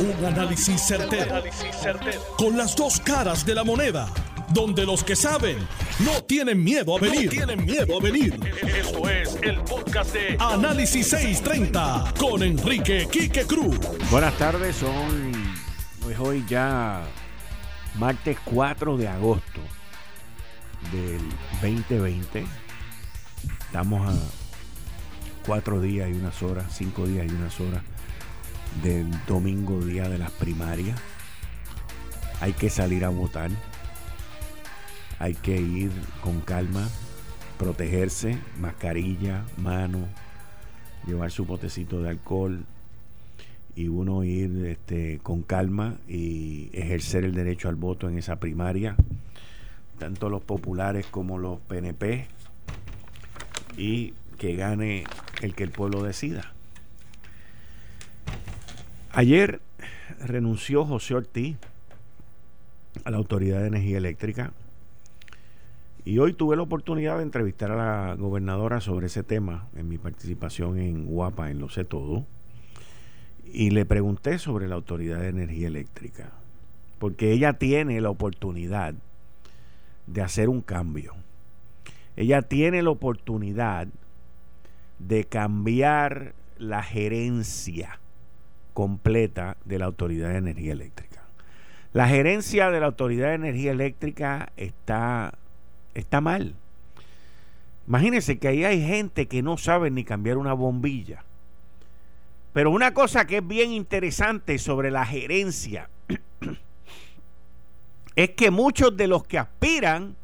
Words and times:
Un 0.00 0.24
análisis 0.24 0.80
certero, 0.80 1.42
Con 2.36 2.56
las 2.56 2.76
dos 2.76 3.00
caras 3.00 3.44
de 3.44 3.52
la 3.52 3.64
moneda. 3.64 4.08
Donde 4.50 4.86
los 4.86 5.02
que 5.02 5.16
saben 5.16 5.58
no 5.98 6.22
tienen 6.22 6.62
miedo 6.62 6.96
a 6.96 7.00
venir. 7.00 7.28
tienen 7.30 7.64
miedo 7.64 7.98
a 7.98 8.00
venir. 8.00 8.38
Esto 8.62 9.08
es 9.10 9.36
el 9.42 9.60
podcast 9.62 10.12
de 10.14 10.36
Análisis 10.38 11.08
630 11.08 12.14
con 12.16 12.44
Enrique 12.44 13.08
Quique 13.10 13.44
Cruz. 13.44 13.76
Buenas 14.08 14.34
tardes, 14.38 14.76
son 14.76 15.32
hoy 16.20 16.44
ya 16.48 17.02
martes 17.96 18.38
4 18.44 18.96
de 18.96 19.08
agosto 19.08 19.60
del 20.92 21.20
2020. 21.60 22.46
Estamos 23.66 24.14
a 24.14 24.16
cuatro 25.44 25.80
días 25.80 26.08
y 26.08 26.12
unas 26.12 26.40
horas, 26.42 26.66
cinco 26.70 27.04
días 27.06 27.26
y 27.26 27.34
unas 27.34 27.58
horas 27.60 27.82
del 28.82 29.10
domingo, 29.26 29.80
día 29.80 30.08
de 30.08 30.18
las 30.18 30.30
primarias. 30.30 31.00
Hay 32.40 32.52
que 32.52 32.70
salir 32.70 33.04
a 33.04 33.08
votar. 33.08 33.50
Hay 35.18 35.34
que 35.34 35.60
ir 35.60 35.90
con 36.22 36.40
calma, 36.40 36.88
protegerse, 37.58 38.38
mascarilla, 38.60 39.44
mano, 39.56 40.06
llevar 41.06 41.30
su 41.30 41.44
potecito 41.44 42.02
de 42.02 42.10
alcohol 42.10 42.64
y 43.74 43.88
uno 43.88 44.24
ir 44.24 44.66
este, 44.66 45.20
con 45.22 45.42
calma 45.42 45.96
y 46.08 46.68
ejercer 46.72 47.24
el 47.24 47.34
derecho 47.34 47.68
al 47.68 47.76
voto 47.76 48.08
en 48.08 48.18
esa 48.18 48.40
primaria, 48.40 48.96
tanto 49.98 50.28
los 50.28 50.42
populares 50.42 51.06
como 51.06 51.38
los 51.38 51.60
PNP, 51.60 52.26
y 53.76 54.14
que 54.36 54.56
gane 54.56 55.04
el 55.42 55.54
que 55.54 55.64
el 55.64 55.70
pueblo 55.70 56.02
decida. 56.02 56.52
Ayer 59.18 59.60
renunció 60.20 60.84
José 60.84 61.16
Ortiz 61.16 61.56
a 63.02 63.10
la 63.10 63.16
Autoridad 63.16 63.62
de 63.62 63.66
Energía 63.66 63.98
Eléctrica 63.98 64.52
y 66.04 66.20
hoy 66.20 66.34
tuve 66.34 66.54
la 66.54 66.62
oportunidad 66.62 67.16
de 67.16 67.24
entrevistar 67.24 67.72
a 67.72 67.74
la 67.74 68.14
gobernadora 68.14 68.80
sobre 68.80 69.08
ese 69.08 69.24
tema 69.24 69.66
en 69.74 69.88
mi 69.88 69.98
participación 69.98 70.78
en 70.78 71.06
Guapa, 71.06 71.50
en 71.50 71.58
Lo 71.58 71.68
Sé 71.68 71.84
Todo, 71.84 72.26
y 73.44 73.70
le 73.70 73.84
pregunté 73.84 74.38
sobre 74.38 74.68
la 74.68 74.76
Autoridad 74.76 75.18
de 75.18 75.30
Energía 75.30 75.66
Eléctrica, 75.66 76.30
porque 77.00 77.32
ella 77.32 77.54
tiene 77.54 78.00
la 78.00 78.10
oportunidad 78.10 78.94
de 80.06 80.22
hacer 80.22 80.48
un 80.48 80.60
cambio. 80.60 81.16
Ella 82.14 82.42
tiene 82.42 82.84
la 82.84 82.90
oportunidad 82.90 83.88
de 85.00 85.24
cambiar 85.24 86.34
la 86.56 86.84
gerencia 86.84 87.98
completa 88.78 89.56
de 89.64 89.80
la 89.80 89.86
Autoridad 89.86 90.28
de 90.28 90.36
Energía 90.36 90.70
Eléctrica. 90.70 91.24
La 91.92 92.06
gerencia 92.06 92.70
de 92.70 92.78
la 92.78 92.86
Autoridad 92.86 93.30
de 93.30 93.34
Energía 93.34 93.72
Eléctrica 93.72 94.52
está, 94.56 95.34
está 95.94 96.20
mal. 96.20 96.54
Imagínense 97.88 98.38
que 98.38 98.46
ahí 98.46 98.64
hay 98.64 98.80
gente 98.80 99.26
que 99.26 99.42
no 99.42 99.56
sabe 99.56 99.90
ni 99.90 100.04
cambiar 100.04 100.36
una 100.36 100.52
bombilla. 100.52 101.24
Pero 102.52 102.70
una 102.70 102.94
cosa 102.94 103.26
que 103.26 103.38
es 103.38 103.48
bien 103.48 103.72
interesante 103.72 104.58
sobre 104.58 104.92
la 104.92 105.04
gerencia 105.04 105.90
es 108.14 108.30
que 108.30 108.52
muchos 108.52 108.96
de 108.96 109.08
los 109.08 109.24
que 109.24 109.38
aspiran 109.38 110.14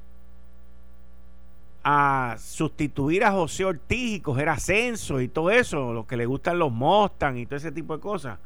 a 1.84 2.36
sustituir 2.38 3.24
a 3.24 3.32
José 3.32 3.66
Ortiz 3.66 4.16
y 4.16 4.20
coger 4.20 4.48
ascenso 4.48 5.20
y 5.20 5.28
todo 5.28 5.50
eso, 5.50 5.92
los 5.92 6.06
que 6.06 6.16
le 6.16 6.24
gustan 6.24 6.58
los 6.58 6.72
Mustang 6.72 7.36
y 7.36 7.44
todo 7.44 7.56
ese 7.56 7.72
tipo 7.72 7.94
de 7.94 8.00
cosas. 8.00 8.38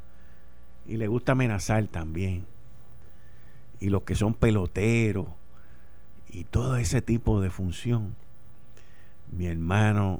Y 0.85 0.97
le 0.97 1.07
gusta 1.07 1.31
amenazar 1.31 1.87
también. 1.87 2.45
Y 3.79 3.89
los 3.89 4.03
que 4.03 4.15
son 4.15 4.33
peloteros 4.33 5.27
y 6.29 6.43
todo 6.43 6.75
ese 6.75 7.01
tipo 7.01 7.39
de 7.39 7.49
función. 7.49 8.15
Mi 9.31 9.47
hermano, 9.47 10.19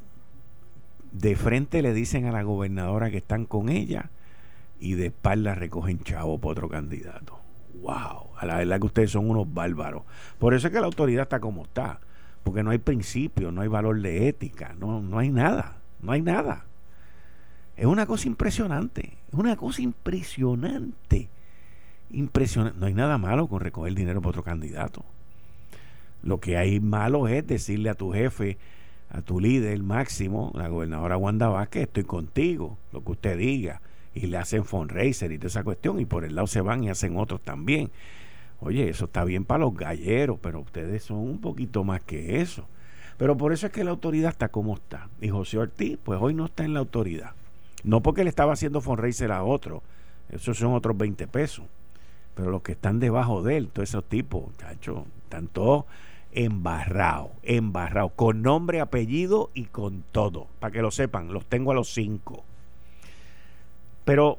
de 1.12 1.36
frente 1.36 1.82
le 1.82 1.94
dicen 1.94 2.26
a 2.26 2.32
la 2.32 2.44
gobernadora 2.44 3.12
que 3.12 3.18
están 3.18 3.46
con 3.46 3.68
ella 3.68 4.12
y 4.80 4.94
de 4.94 5.08
espalda 5.08 5.56
recogen 5.56 6.00
chavo 6.04 6.38
por 6.38 6.54
otro 6.54 6.70
candidato. 6.70 7.38
¡Wow! 7.82 8.30
A 8.38 8.46
la 8.46 8.58
verdad 8.58 8.80
que 8.80 8.86
ustedes 8.86 9.12
son 9.12 9.30
unos 9.30 9.54
bárbaros. 9.54 10.04
Por 10.38 10.54
eso 10.54 10.68
es 10.68 10.74
que 10.74 10.80
la 10.80 10.86
autoridad 10.86 11.24
está 11.24 11.42
como 11.42 11.64
está 11.64 12.00
porque 12.44 12.64
no 12.64 12.72
hay 12.72 12.78
principio, 12.78 13.52
no 13.52 13.62
hay 13.62 13.68
valor 13.68 14.02
de 14.02 14.28
ética, 14.28 14.76
no, 14.80 15.02
no 15.02 15.20
hay 15.20 15.30
nada, 15.30 15.78
no 16.02 16.12
hay 16.12 16.22
nada. 16.22 16.66
Es 17.76 17.86
una 17.86 18.06
cosa 18.06 18.28
impresionante, 18.28 19.14
es 19.28 19.34
una 19.34 19.56
cosa 19.56 19.82
impresionante, 19.82 21.30
impresionante. 22.12 22.80
No 22.80 22.88
hay 22.88 22.94
nada 22.94 23.18
malo 23.18 23.48
con 23.48 23.62
recoger 23.62 23.94
dinero 23.94 24.20
para 24.22 24.30
otro 24.30 24.44
candidato. 24.44 25.06
Lo 26.22 26.40
que 26.40 26.58
hay 26.58 26.80
malo 26.80 27.28
es 27.28 27.48
decirle 27.48 27.90
a 27.90 27.96
tu 27.96 28.12
jefe, 28.12 28.58
a 29.10 29.22
tu 29.22 29.40
líder 29.40 29.82
máximo, 29.82 30.52
la 30.54 30.68
gobernadora 30.68 31.18
Wanda 31.18 31.48
Vázquez, 31.48 31.84
estoy 31.84 32.04
contigo, 32.04 32.78
lo 32.92 33.04
que 33.04 33.12
usted 33.12 33.38
diga, 33.38 33.82
y 34.14 34.28
le 34.28 34.38
hacen 34.38 34.66
fundraiser 34.66 35.32
y 35.32 35.38
toda 35.38 35.48
esa 35.48 35.64
cuestión, 35.64 36.00
y 36.00 36.06
por 36.06 36.26
el 36.26 36.36
lado 36.36 36.48
se 36.48 36.62
van 36.62 36.84
y 36.84 36.90
hacen 36.90 37.18
otros 37.18 37.42
también. 37.42 37.92
Oye, 38.62 38.90
eso 38.90 39.06
está 39.06 39.24
bien 39.24 39.46
para 39.46 39.60
los 39.60 39.74
galleros, 39.74 40.38
pero 40.42 40.60
ustedes 40.60 41.04
son 41.04 41.18
un 41.18 41.40
poquito 41.40 41.84
más 41.84 42.02
que 42.04 42.42
eso. 42.42 42.66
Pero 43.18 43.38
por 43.38 43.54
eso 43.54 43.68
es 43.68 43.74
que 43.74 43.84
la 43.84 43.92
autoridad 43.92 44.32
está 44.32 44.50
como 44.50 44.76
está. 44.76 45.10
Y 45.22 45.30
José 45.30 45.58
Ortiz, 45.58 45.98
pues 46.04 46.20
hoy 46.22 46.34
no 46.34 46.46
está 46.46 46.64
en 46.64 46.74
la 46.74 46.80
autoridad. 46.80 47.32
No 47.84 48.02
porque 48.02 48.24
le 48.24 48.30
estaba 48.30 48.54
haciendo 48.54 48.82
fundraiser 48.82 49.32
a 49.32 49.44
otro. 49.44 49.82
Esos 50.30 50.58
son 50.58 50.74
otros 50.74 50.98
20 50.98 51.28
pesos. 51.28 51.66
Pero 52.36 52.52
los 52.52 52.62
que 52.62 52.74
están 52.74 53.00
debajo 53.00 53.44
de 53.44 53.58
él, 53.58 53.70
todos 53.70 53.90
esos 53.90 54.04
tipos, 54.06 54.46
cacho, 54.58 55.06
están 55.24 55.48
todos 55.48 55.86
embarrados, 56.32 57.32
embarrados, 57.44 58.12
con 58.16 58.42
nombre, 58.42 58.82
apellido 58.82 59.50
y 59.54 59.66
con 59.66 60.04
todo. 60.12 60.48
Para 60.60 60.72
que 60.72 60.82
lo 60.82 60.92
sepan, 60.92 61.34
los 61.34 61.46
tengo 61.46 61.72
a 61.72 61.76
los 61.76 61.94
cinco. 61.94 62.44
Pero 64.06 64.38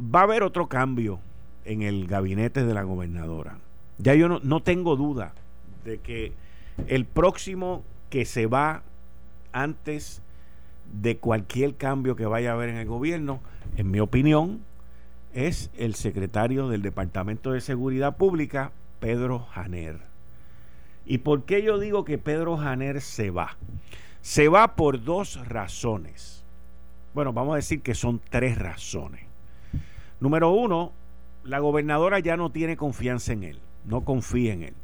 va 0.00 0.20
a 0.20 0.24
haber 0.24 0.42
otro 0.42 0.68
cambio 0.68 1.20
en 1.68 1.82
el 1.82 2.06
gabinete 2.06 2.64
de 2.64 2.74
la 2.74 2.82
gobernadora. 2.82 3.58
Ya 3.98 4.14
yo 4.14 4.28
no, 4.28 4.40
no 4.42 4.60
tengo 4.60 4.96
duda 4.96 5.34
de 5.84 5.98
que 5.98 6.32
el 6.86 7.04
próximo 7.04 7.84
que 8.10 8.24
se 8.24 8.46
va 8.46 8.82
antes 9.52 10.22
de 10.92 11.18
cualquier 11.18 11.74
cambio 11.76 12.16
que 12.16 12.24
vaya 12.26 12.50
a 12.50 12.54
haber 12.54 12.70
en 12.70 12.76
el 12.76 12.86
gobierno, 12.86 13.40
en 13.76 13.90
mi 13.90 14.00
opinión, 14.00 14.60
es 15.34 15.70
el 15.76 15.94
secretario 15.94 16.68
del 16.68 16.82
Departamento 16.82 17.52
de 17.52 17.60
Seguridad 17.60 18.16
Pública, 18.16 18.72
Pedro 18.98 19.40
Janer. 19.40 20.00
¿Y 21.04 21.18
por 21.18 21.44
qué 21.44 21.62
yo 21.62 21.78
digo 21.78 22.04
que 22.04 22.18
Pedro 22.18 22.56
Janer 22.56 23.00
se 23.02 23.30
va? 23.30 23.56
Se 24.22 24.48
va 24.48 24.74
por 24.74 25.02
dos 25.04 25.46
razones. 25.46 26.44
Bueno, 27.14 27.32
vamos 27.32 27.52
a 27.52 27.56
decir 27.56 27.82
que 27.82 27.94
son 27.94 28.20
tres 28.30 28.58
razones. 28.58 29.22
Número 30.20 30.50
uno, 30.50 30.92
la 31.44 31.58
gobernadora 31.58 32.18
ya 32.18 32.36
no 32.36 32.50
tiene 32.50 32.76
confianza 32.76 33.32
en 33.32 33.44
él, 33.44 33.58
no 33.84 34.02
confía 34.04 34.52
en 34.52 34.62
él. 34.64 34.74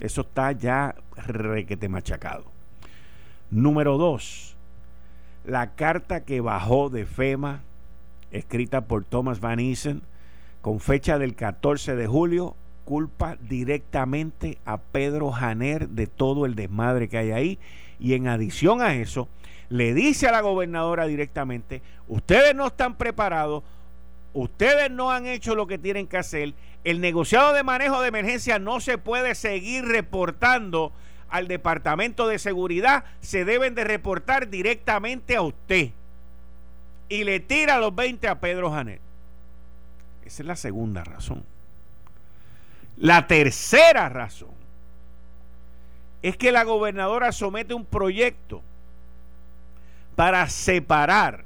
Eso 0.00 0.22
está 0.22 0.52
ya 0.52 0.94
requete 1.16 1.88
machacado. 1.88 2.44
Número 3.50 3.96
dos, 3.96 4.56
la 5.44 5.74
carta 5.74 6.24
que 6.24 6.40
bajó 6.40 6.90
de 6.90 7.06
FEMA, 7.06 7.62
escrita 8.30 8.82
por 8.82 9.04
Thomas 9.04 9.40
Van 9.40 9.60
Essen, 9.60 10.02
con 10.60 10.80
fecha 10.80 11.18
del 11.18 11.36
14 11.36 11.94
de 11.94 12.06
julio, 12.06 12.56
culpa 12.84 13.36
directamente 13.40 14.58
a 14.64 14.78
Pedro 14.78 15.30
Janer 15.30 15.88
de 15.88 16.06
todo 16.06 16.46
el 16.46 16.54
desmadre 16.54 17.08
que 17.08 17.18
hay 17.18 17.30
ahí. 17.30 17.58
Y 17.98 18.14
en 18.14 18.28
adición 18.28 18.82
a 18.82 18.94
eso, 18.94 19.28
le 19.68 19.94
dice 19.94 20.28
a 20.28 20.32
la 20.32 20.40
gobernadora 20.40 21.06
directamente, 21.06 21.82
ustedes 22.08 22.54
no 22.54 22.66
están 22.66 22.96
preparados, 22.96 23.62
ustedes 24.36 24.90
no 24.90 25.10
han 25.10 25.26
hecho 25.26 25.54
lo 25.54 25.66
que 25.66 25.78
tienen 25.78 26.06
que 26.06 26.18
hacer, 26.18 26.52
el 26.84 27.00
negociado 27.00 27.54
de 27.54 27.62
manejo 27.62 28.00
de 28.02 28.08
emergencia 28.08 28.58
no 28.58 28.80
se 28.80 28.98
puede 28.98 29.34
seguir 29.34 29.84
reportando 29.86 30.92
al 31.28 31.48
Departamento 31.48 32.28
de 32.28 32.38
Seguridad, 32.38 33.04
se 33.20 33.44
deben 33.44 33.74
de 33.74 33.84
reportar 33.84 34.48
directamente 34.48 35.36
a 35.36 35.42
usted. 35.42 35.90
Y 37.08 37.24
le 37.24 37.40
tira 37.40 37.78
los 37.78 37.94
20 37.94 38.28
a 38.28 38.38
Pedro 38.38 38.70
Janet. 38.70 39.00
Esa 40.24 40.42
es 40.42 40.46
la 40.46 40.56
segunda 40.56 41.02
razón. 41.02 41.44
La 42.96 43.26
tercera 43.26 44.08
razón 44.08 44.54
es 46.22 46.36
que 46.36 46.52
la 46.52 46.64
gobernadora 46.64 47.32
somete 47.32 47.74
un 47.74 47.84
proyecto 47.84 48.62
para 50.14 50.48
separar 50.48 51.44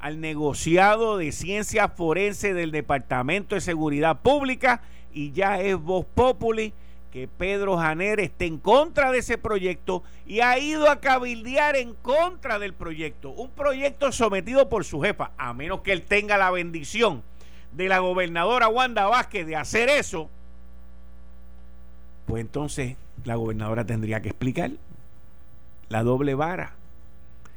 al 0.00 0.20
negociado 0.20 1.16
de 1.16 1.32
ciencia 1.32 1.88
forense 1.88 2.54
del 2.54 2.70
Departamento 2.70 3.54
de 3.54 3.60
Seguridad 3.60 4.20
Pública 4.20 4.82
y 5.12 5.32
ya 5.32 5.60
es 5.60 5.76
voz 5.76 6.06
populi 6.06 6.72
que 7.10 7.26
Pedro 7.26 7.78
Janer 7.78 8.20
esté 8.20 8.46
en 8.46 8.58
contra 8.58 9.10
de 9.10 9.18
ese 9.18 9.38
proyecto 9.38 10.02
y 10.26 10.40
ha 10.40 10.58
ido 10.58 10.90
a 10.90 11.00
cabildear 11.00 11.74
en 11.76 11.94
contra 11.94 12.58
del 12.58 12.74
proyecto. 12.74 13.30
Un 13.30 13.50
proyecto 13.50 14.12
sometido 14.12 14.68
por 14.68 14.84
su 14.84 15.00
jefa, 15.00 15.32
a 15.38 15.54
menos 15.54 15.80
que 15.80 15.92
él 15.92 16.02
tenga 16.02 16.36
la 16.36 16.50
bendición 16.50 17.22
de 17.72 17.88
la 17.88 17.98
gobernadora 17.98 18.68
Wanda 18.68 19.06
Vázquez 19.06 19.46
de 19.46 19.56
hacer 19.56 19.88
eso, 19.88 20.28
pues 22.26 22.42
entonces 22.42 22.96
la 23.24 23.36
gobernadora 23.36 23.84
tendría 23.84 24.20
que 24.20 24.28
explicar 24.28 24.70
la 25.88 26.02
doble 26.02 26.34
vara 26.34 26.74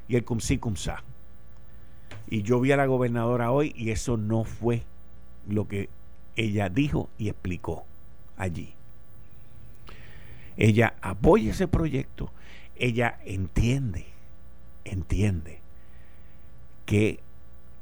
y 0.07 0.15
el 0.15 0.23
cum 0.23 0.39
si 0.39 0.57
cum. 0.57 0.75
Y 2.31 2.43
yo 2.43 2.61
vi 2.61 2.71
a 2.71 2.77
la 2.77 2.85
gobernadora 2.85 3.51
hoy 3.51 3.73
y 3.75 3.91
eso 3.91 4.15
no 4.15 4.45
fue 4.45 4.83
lo 5.49 5.67
que 5.67 5.89
ella 6.37 6.69
dijo 6.69 7.09
y 7.17 7.27
explicó 7.27 7.83
allí. 8.37 8.73
Ella 10.55 10.93
apoya 11.01 11.51
ese 11.51 11.67
proyecto, 11.67 12.31
ella 12.77 13.19
entiende, 13.25 14.05
entiende 14.85 15.59
que 16.85 17.19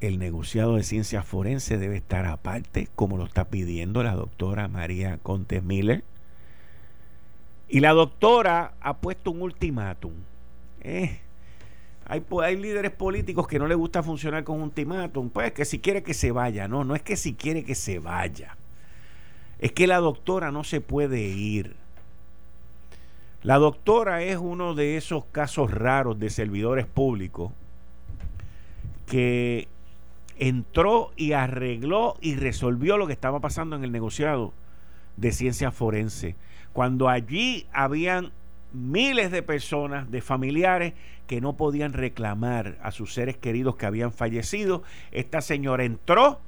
el 0.00 0.18
negociado 0.18 0.74
de 0.74 0.82
ciencias 0.82 1.24
forenses 1.24 1.78
debe 1.78 1.98
estar 1.98 2.26
aparte, 2.26 2.88
como 2.96 3.18
lo 3.18 3.26
está 3.26 3.44
pidiendo 3.50 4.02
la 4.02 4.16
doctora 4.16 4.66
María 4.66 5.18
Contes 5.18 5.62
Miller. 5.62 6.02
Y 7.68 7.78
la 7.78 7.92
doctora 7.92 8.74
ha 8.80 8.96
puesto 8.96 9.30
un 9.30 9.42
ultimátum. 9.42 10.14
Eh, 10.80 11.20
hay, 12.10 12.24
hay, 12.42 12.56
líderes 12.56 12.90
políticos 12.90 13.46
que 13.46 13.60
no 13.60 13.68
les 13.68 13.76
gusta 13.76 14.02
funcionar 14.02 14.42
con 14.42 14.56
un 14.56 14.62
ultimátum. 14.64 15.30
Pues 15.30 15.52
que 15.52 15.64
si 15.64 15.78
quiere 15.78 16.02
que 16.02 16.12
se 16.12 16.32
vaya. 16.32 16.66
No, 16.66 16.82
no 16.82 16.96
es 16.96 17.02
que 17.02 17.16
si 17.16 17.34
quiere 17.34 17.64
que 17.64 17.76
se 17.76 18.00
vaya. 18.00 18.56
Es 19.60 19.70
que 19.70 19.86
la 19.86 19.98
doctora 19.98 20.50
no 20.50 20.64
se 20.64 20.80
puede 20.80 21.20
ir. 21.20 21.76
La 23.42 23.58
doctora 23.58 24.22
es 24.22 24.38
uno 24.38 24.74
de 24.74 24.96
esos 24.96 25.24
casos 25.26 25.70
raros 25.70 26.18
de 26.18 26.30
servidores 26.30 26.86
públicos 26.86 27.52
que 29.06 29.68
entró 30.38 31.12
y 31.16 31.32
arregló 31.32 32.16
y 32.20 32.34
resolvió 32.34 32.98
lo 32.98 33.06
que 33.06 33.12
estaba 33.12 33.38
pasando 33.38 33.76
en 33.76 33.84
el 33.84 33.92
negociado 33.92 34.52
de 35.16 35.30
ciencia 35.30 35.70
forense. 35.70 36.34
Cuando 36.72 37.08
allí 37.08 37.66
habían 37.72 38.32
miles 38.72 39.30
de 39.30 39.42
personas, 39.42 40.10
de 40.10 40.20
familiares, 40.20 40.94
que 41.30 41.40
no 41.40 41.52
podían 41.52 41.92
reclamar 41.92 42.76
a 42.82 42.90
sus 42.90 43.14
seres 43.14 43.36
queridos 43.36 43.76
que 43.76 43.86
habían 43.86 44.10
fallecido, 44.10 44.82
esta 45.12 45.40
señora 45.40 45.84
entró, 45.84 46.40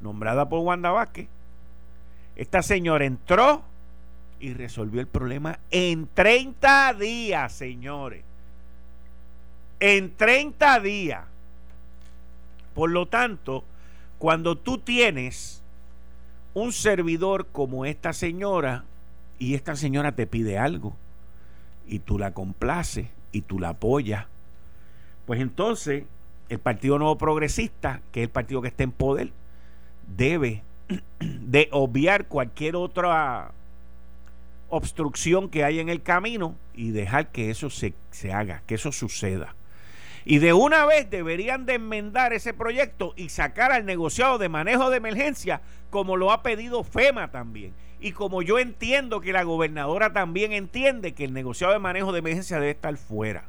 nombrada 0.00 0.48
por 0.48 0.60
Wanda 0.60 0.90
Vázquez, 0.92 1.28
esta 2.34 2.62
señora 2.62 3.04
entró 3.04 3.62
y 4.40 4.54
resolvió 4.54 5.02
el 5.02 5.08
problema 5.08 5.58
en 5.70 6.08
30 6.14 6.94
días, 6.94 7.52
señores. 7.52 8.24
En 9.78 10.16
30 10.16 10.80
días. 10.80 11.24
Por 12.74 12.92
lo 12.92 13.04
tanto, 13.04 13.62
cuando 14.18 14.56
tú 14.56 14.78
tienes 14.78 15.62
un 16.54 16.72
servidor 16.72 17.48
como 17.48 17.84
esta 17.84 18.14
señora 18.14 18.84
y 19.38 19.52
esta 19.52 19.76
señora 19.76 20.12
te 20.12 20.26
pide 20.26 20.56
algo 20.56 20.96
y 21.86 21.98
tú 21.98 22.18
la 22.18 22.32
complaces 22.32 23.08
y 23.34 23.42
tú 23.42 23.58
la 23.58 23.70
apoyas, 23.70 24.26
pues 25.26 25.40
entonces 25.40 26.04
el 26.48 26.58
Partido 26.58 26.98
Nuevo 26.98 27.18
Progresista, 27.18 28.00
que 28.12 28.20
es 28.20 28.24
el 28.28 28.30
partido 28.30 28.62
que 28.62 28.68
está 28.68 28.84
en 28.84 28.92
poder, 28.92 29.32
debe 30.16 30.62
de 31.18 31.68
obviar 31.72 32.26
cualquier 32.28 32.76
otra 32.76 33.52
obstrucción 34.68 35.48
que 35.48 35.64
hay 35.64 35.80
en 35.80 35.88
el 35.88 36.02
camino 36.02 36.56
y 36.74 36.90
dejar 36.90 37.32
que 37.32 37.50
eso 37.50 37.70
se, 37.70 37.94
se 38.10 38.32
haga, 38.32 38.62
que 38.66 38.76
eso 38.76 38.92
suceda. 38.92 39.54
Y 40.24 40.38
de 40.38 40.52
una 40.52 40.86
vez 40.86 41.10
deberían 41.10 41.66
de 41.66 41.74
enmendar 41.74 42.32
ese 42.32 42.54
proyecto 42.54 43.12
y 43.16 43.28
sacar 43.28 43.72
al 43.72 43.84
negociado 43.84 44.38
de 44.38 44.48
manejo 44.48 44.90
de 44.90 44.96
emergencia 44.96 45.60
como 45.90 46.16
lo 46.16 46.32
ha 46.32 46.42
pedido 46.42 46.82
FEMA 46.82 47.30
también. 47.30 47.74
Y 48.04 48.12
como 48.12 48.42
yo 48.42 48.58
entiendo 48.58 49.22
que 49.22 49.32
la 49.32 49.44
gobernadora 49.44 50.12
también 50.12 50.52
entiende 50.52 51.14
que 51.14 51.24
el 51.24 51.32
negociado 51.32 51.72
de 51.72 51.78
manejo 51.78 52.12
de 52.12 52.18
emergencia 52.18 52.60
debe 52.60 52.72
estar 52.72 52.94
fuera. 52.98 53.44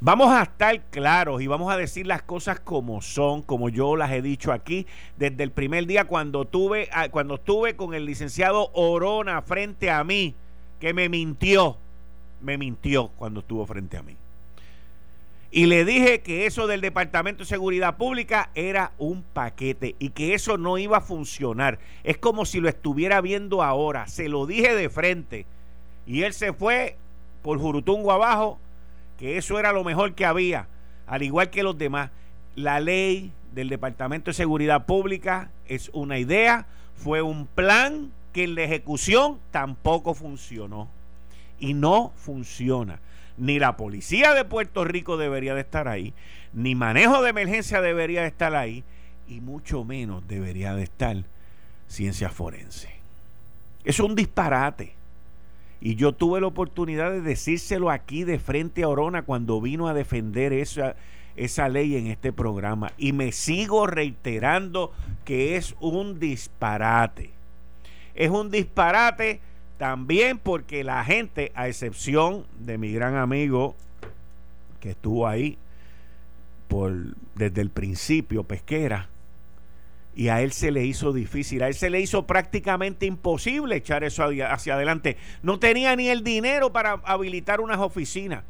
Vamos 0.00 0.30
a 0.30 0.42
estar 0.42 0.78
claros 0.90 1.40
y 1.40 1.46
vamos 1.46 1.72
a 1.72 1.78
decir 1.78 2.06
las 2.06 2.20
cosas 2.20 2.60
como 2.60 3.00
son, 3.00 3.40
como 3.40 3.70
yo 3.70 3.96
las 3.96 4.12
he 4.12 4.20
dicho 4.20 4.52
aquí 4.52 4.86
desde 5.16 5.44
el 5.44 5.50
primer 5.50 5.86
día 5.86 6.04
cuando 6.04 6.44
tuve 6.44 6.90
ah, 6.92 7.08
cuando 7.08 7.36
estuve 7.36 7.74
con 7.74 7.94
el 7.94 8.04
licenciado 8.04 8.68
Orona 8.74 9.40
frente 9.40 9.90
a 9.90 10.04
mí, 10.04 10.34
que 10.78 10.92
me 10.92 11.08
mintió, 11.08 11.78
me 12.42 12.58
mintió 12.58 13.08
cuando 13.16 13.40
estuvo 13.40 13.64
frente 13.64 13.96
a 13.96 14.02
mí. 14.02 14.14
Y 15.56 15.64
le 15.64 15.86
dije 15.86 16.20
que 16.20 16.44
eso 16.44 16.66
del 16.66 16.82
Departamento 16.82 17.42
de 17.42 17.48
Seguridad 17.48 17.96
Pública 17.96 18.50
era 18.54 18.92
un 18.98 19.22
paquete 19.22 19.96
y 19.98 20.10
que 20.10 20.34
eso 20.34 20.58
no 20.58 20.76
iba 20.76 20.98
a 20.98 21.00
funcionar. 21.00 21.78
Es 22.04 22.18
como 22.18 22.44
si 22.44 22.60
lo 22.60 22.68
estuviera 22.68 23.22
viendo 23.22 23.62
ahora. 23.62 24.06
Se 24.06 24.28
lo 24.28 24.44
dije 24.44 24.74
de 24.74 24.90
frente. 24.90 25.46
Y 26.06 26.24
él 26.24 26.34
se 26.34 26.52
fue 26.52 26.98
por 27.40 27.58
Jurutungo 27.58 28.12
abajo, 28.12 28.58
que 29.16 29.38
eso 29.38 29.58
era 29.58 29.72
lo 29.72 29.82
mejor 29.82 30.14
que 30.14 30.26
había, 30.26 30.68
al 31.06 31.22
igual 31.22 31.48
que 31.48 31.62
los 31.62 31.78
demás. 31.78 32.10
La 32.54 32.78
ley 32.78 33.32
del 33.54 33.70
Departamento 33.70 34.32
de 34.32 34.34
Seguridad 34.34 34.84
Pública 34.84 35.50
es 35.68 35.88
una 35.94 36.18
idea, 36.18 36.66
fue 36.96 37.22
un 37.22 37.46
plan 37.46 38.12
que 38.34 38.44
en 38.44 38.56
la 38.56 38.64
ejecución 38.64 39.38
tampoco 39.52 40.12
funcionó. 40.12 40.90
Y 41.58 41.72
no 41.72 42.12
funciona 42.14 43.00
ni 43.38 43.58
la 43.58 43.76
policía 43.76 44.34
de 44.34 44.44
Puerto 44.44 44.84
Rico 44.84 45.16
debería 45.16 45.54
de 45.54 45.60
estar 45.60 45.88
ahí, 45.88 46.14
ni 46.52 46.74
manejo 46.74 47.22
de 47.22 47.30
emergencia 47.30 47.80
debería 47.80 48.22
de 48.22 48.28
estar 48.28 48.54
ahí, 48.54 48.84
y 49.28 49.40
mucho 49.40 49.84
menos 49.84 50.26
debería 50.26 50.74
de 50.74 50.84
estar 50.84 51.16
ciencia 51.88 52.30
forense. 52.30 52.90
Es 53.84 54.00
un 54.00 54.14
disparate. 54.14 54.94
Y 55.80 55.94
yo 55.94 56.12
tuve 56.12 56.40
la 56.40 56.46
oportunidad 56.46 57.10
de 57.10 57.20
decírselo 57.20 57.90
aquí 57.90 58.24
de 58.24 58.38
frente 58.38 58.82
a 58.82 58.88
Orona 58.88 59.22
cuando 59.22 59.60
vino 59.60 59.88
a 59.88 59.94
defender 59.94 60.52
esa, 60.52 60.96
esa 61.36 61.68
ley 61.68 61.96
en 61.96 62.06
este 62.06 62.32
programa. 62.32 62.92
Y 62.96 63.12
me 63.12 63.30
sigo 63.30 63.86
reiterando 63.86 64.92
que 65.24 65.56
es 65.56 65.76
un 65.80 66.18
disparate. 66.18 67.30
Es 68.14 68.30
un 68.30 68.50
disparate 68.50 69.40
también 69.78 70.38
porque 70.38 70.84
la 70.84 71.04
gente, 71.04 71.52
a 71.54 71.68
excepción 71.68 72.46
de 72.58 72.78
mi 72.78 72.92
gran 72.92 73.16
amigo 73.16 73.76
que 74.80 74.90
estuvo 74.90 75.26
ahí 75.26 75.58
por, 76.68 76.92
desde 77.34 77.60
el 77.60 77.70
principio, 77.70 78.44
pesquera, 78.44 79.08
y 80.14 80.28
a 80.28 80.40
él 80.40 80.52
se 80.52 80.70
le 80.70 80.84
hizo 80.84 81.12
difícil, 81.12 81.62
a 81.62 81.68
él 81.68 81.74
se 81.74 81.90
le 81.90 82.00
hizo 82.00 82.26
prácticamente 82.26 83.04
imposible 83.04 83.76
echar 83.76 84.02
eso 84.02 84.24
hacia 84.24 84.74
adelante. 84.74 85.18
No 85.42 85.58
tenía 85.58 85.94
ni 85.94 86.08
el 86.08 86.24
dinero 86.24 86.72
para 86.72 86.92
habilitar 87.04 87.60
unas 87.60 87.78
oficinas. 87.78 88.42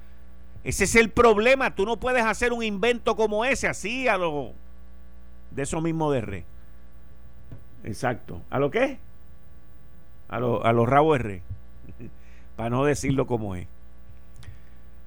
Ese 0.63 0.85
es 0.85 0.95
el 0.95 1.11
problema. 1.11 1.75
Tú 1.75 1.85
no 1.85 1.97
puedes 1.97 2.25
hacer 2.25 2.53
un 2.53 2.63
invento 2.63 3.17
como 3.17 3.45
ese, 3.45 3.67
así 3.67 4.07
a 4.07 4.17
lo 4.17 4.53
de 5.51 5.63
eso 5.65 5.81
mismo 5.81 6.13
de 6.13 6.21
re. 6.21 6.45
Exacto. 7.83 8.43
¿A 8.49 8.61
lo 8.61 8.71
qué? 8.71 8.99
A, 10.29 10.37
a 10.37 10.73
los 10.73 10.89
rabos 10.89 11.21
R, 11.21 11.43
para 12.57 12.71
no 12.71 12.85
decirlo 12.85 13.27
como 13.27 13.55
es. 13.57 13.67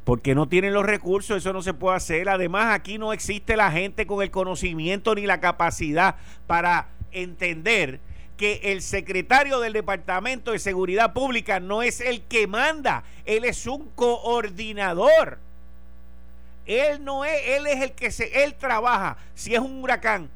Porque 0.03 0.33
no 0.33 0.47
tienen 0.47 0.73
los 0.73 0.85
recursos, 0.85 1.38
eso 1.38 1.53
no 1.53 1.61
se 1.61 1.73
puede 1.73 1.97
hacer. 1.97 2.29
Además, 2.29 2.73
aquí 2.73 2.97
no 2.97 3.13
existe 3.13 3.55
la 3.55 3.71
gente 3.71 4.07
con 4.07 4.23
el 4.23 4.31
conocimiento 4.31 5.13
ni 5.13 5.25
la 5.27 5.39
capacidad 5.39 6.15
para 6.47 6.88
entender 7.11 7.99
que 8.39 8.61
el 8.71 8.81
secretario 8.81 9.59
del 9.59 9.73
Departamento 9.73 10.53
de 10.53 10.59
Seguridad 10.59 11.11
Pública 11.11 11.59
no 11.59 11.81
es 11.83 11.99
el 11.99 12.21
que 12.21 12.47
manda, 12.47 13.03
él 13.25 13.43
es 13.43 13.67
un 13.67 13.89
coordinador. 13.95 15.39
Él 16.65 17.03
no 17.03 17.25
es, 17.25 17.33
él 17.47 17.67
es 17.67 17.81
el 17.81 17.91
que 17.91 18.11
se, 18.11 18.43
él 18.43 18.55
trabaja. 18.55 19.17
Si 19.35 19.53
es 19.53 19.59
un 19.59 19.83
huracán, 19.83 20.29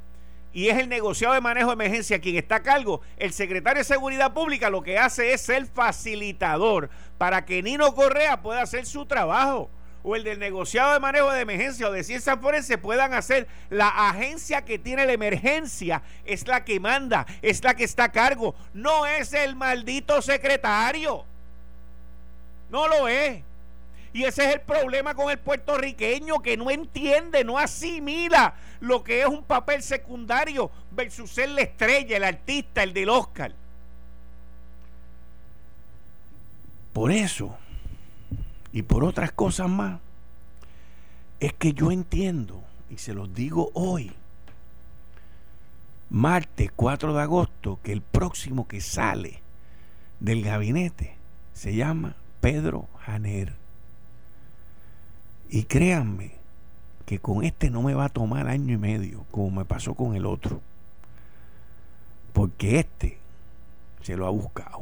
y 0.53 0.69
es 0.69 0.77
el 0.77 0.87
negociado 0.87 1.33
de 1.33 1.41
manejo 1.41 1.67
de 1.67 1.73
emergencia 1.73 2.21
quien 2.21 2.37
está 2.37 2.55
a 2.55 2.63
cargo, 2.63 3.01
el 3.17 3.33
secretario 3.33 3.79
de 3.79 3.85
Seguridad 3.85 4.33
Pública 4.33 4.69
lo 4.69 4.83
que 4.83 4.97
hace 4.97 5.33
es 5.33 5.41
ser 5.41 5.65
facilitador 5.65 6.89
para 7.17 7.43
que 7.43 7.63
Nino 7.63 7.93
Correa 7.95 8.41
pueda 8.41 8.61
hacer 8.61 8.85
su 8.85 9.05
trabajo 9.05 9.69
o 10.03 10.15
el 10.15 10.23
del 10.23 10.37
negociado 10.37 10.93
de 10.93 10.99
manejo 10.99 11.31
de 11.31 11.41
emergencia 11.41 11.87
o 11.87 11.91
de 11.91 12.03
ciencias 12.03 12.37
forenses 12.39 12.77
puedan 12.77 13.13
hacer, 13.13 13.47
la 13.69 13.87
agencia 13.87 14.63
que 14.63 14.77
tiene 14.77 15.05
la 15.05 15.13
emergencia 15.13 16.03
es 16.25 16.45
la 16.47 16.63
que 16.65 16.79
manda, 16.79 17.25
es 17.41 17.63
la 17.63 17.73
que 17.73 17.85
está 17.85 18.05
a 18.05 18.11
cargo, 18.11 18.53
no 18.73 19.05
es 19.05 19.33
el 19.33 19.55
maldito 19.55 20.21
secretario. 20.21 21.25
No 22.69 22.87
lo 22.87 23.07
es. 23.07 23.41
Y 24.13 24.25
ese 24.25 24.45
es 24.45 24.53
el 24.53 24.61
problema 24.61 25.15
con 25.15 25.31
el 25.31 25.39
puertorriqueño 25.39 26.39
que 26.39 26.55
no 26.55 26.69
entiende, 26.69 27.43
no 27.43 27.57
asimila 27.57 28.53
lo 28.79 29.03
que 29.03 29.21
es 29.21 29.27
un 29.27 29.43
papel 29.43 29.81
secundario 29.81 30.69
versus 30.91 31.31
ser 31.31 31.49
la 31.49 31.61
estrella, 31.61 32.17
el 32.17 32.23
artista, 32.23 32.83
el 32.83 32.93
del 32.93 33.09
Oscar. 33.09 33.55
Por 36.93 37.11
eso, 37.11 37.57
y 38.71 38.83
por 38.83 39.03
otras 39.03 39.31
cosas 39.31 39.67
más, 39.67 39.99
es 41.39 41.51
que 41.53 41.73
yo 41.73 41.91
entiendo, 41.91 42.63
y 42.91 42.99
se 42.99 43.15
los 43.15 43.33
digo 43.33 43.71
hoy, 43.73 44.11
martes 46.11 46.71
4 46.75 47.15
de 47.15 47.21
agosto 47.21 47.79
que 47.81 47.91
el 47.91 48.01
próximo 48.01 48.67
que 48.67 48.79
sale 48.79 49.41
del 50.19 50.43
gabinete 50.43 51.15
se 51.53 51.73
llama 51.73 52.15
Pedro 52.41 52.87
Janer. 52.99 53.62
Y 55.53 55.65
créanme 55.65 56.31
que 57.05 57.19
con 57.19 57.43
este 57.43 57.69
no 57.69 57.83
me 57.83 57.93
va 57.93 58.05
a 58.05 58.09
tomar 58.09 58.47
año 58.47 58.73
y 58.73 58.77
medio, 58.77 59.23
como 59.29 59.51
me 59.51 59.65
pasó 59.65 59.93
con 59.93 60.15
el 60.15 60.25
otro. 60.25 60.61
Porque 62.33 62.79
este 62.79 63.19
se 64.01 64.17
lo 64.17 64.25
ha 64.25 64.31
buscado. 64.31 64.81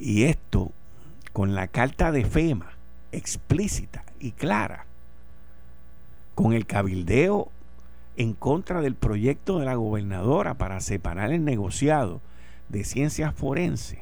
Y 0.00 0.24
esto, 0.24 0.72
con 1.32 1.54
la 1.54 1.68
carta 1.68 2.10
de 2.10 2.24
FEMA 2.24 2.72
explícita 3.12 4.04
y 4.18 4.32
clara, 4.32 4.86
con 6.34 6.52
el 6.52 6.66
cabildeo 6.66 7.52
en 8.16 8.32
contra 8.32 8.80
del 8.80 8.96
proyecto 8.96 9.60
de 9.60 9.66
la 9.66 9.76
gobernadora 9.76 10.54
para 10.54 10.80
separar 10.80 11.32
el 11.32 11.44
negociado 11.44 12.20
de 12.70 12.82
ciencias 12.82 13.32
forenses 13.36 14.00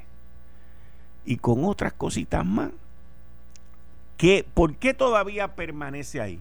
y 1.27 1.37
con 1.37 1.67
otras 1.67 1.93
cositas 1.93 2.47
más. 2.47 2.71
¿Por 4.55 4.77
qué 4.77 4.95
todavía 4.95 5.55
permanece 5.55 6.21
ahí? 6.21 6.41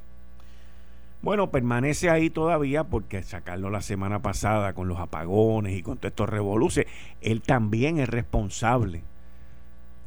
Bueno, 1.21 1.51
permanece 1.51 2.09
ahí 2.09 2.29
todavía 2.29 2.85
porque 2.85 3.23
sacarlo 3.23 3.69
la 3.69 3.81
semana 3.81 4.21
pasada 4.21 4.73
con 4.73 4.87
los 4.87 4.99
apagones 4.99 5.77
y 5.77 5.83
con 5.83 5.97
todos 5.97 6.11
estos 6.11 6.29
revoluces, 6.29 6.85
él 7.21 7.41
también 7.41 7.99
es 7.99 8.07
responsable. 8.07 9.03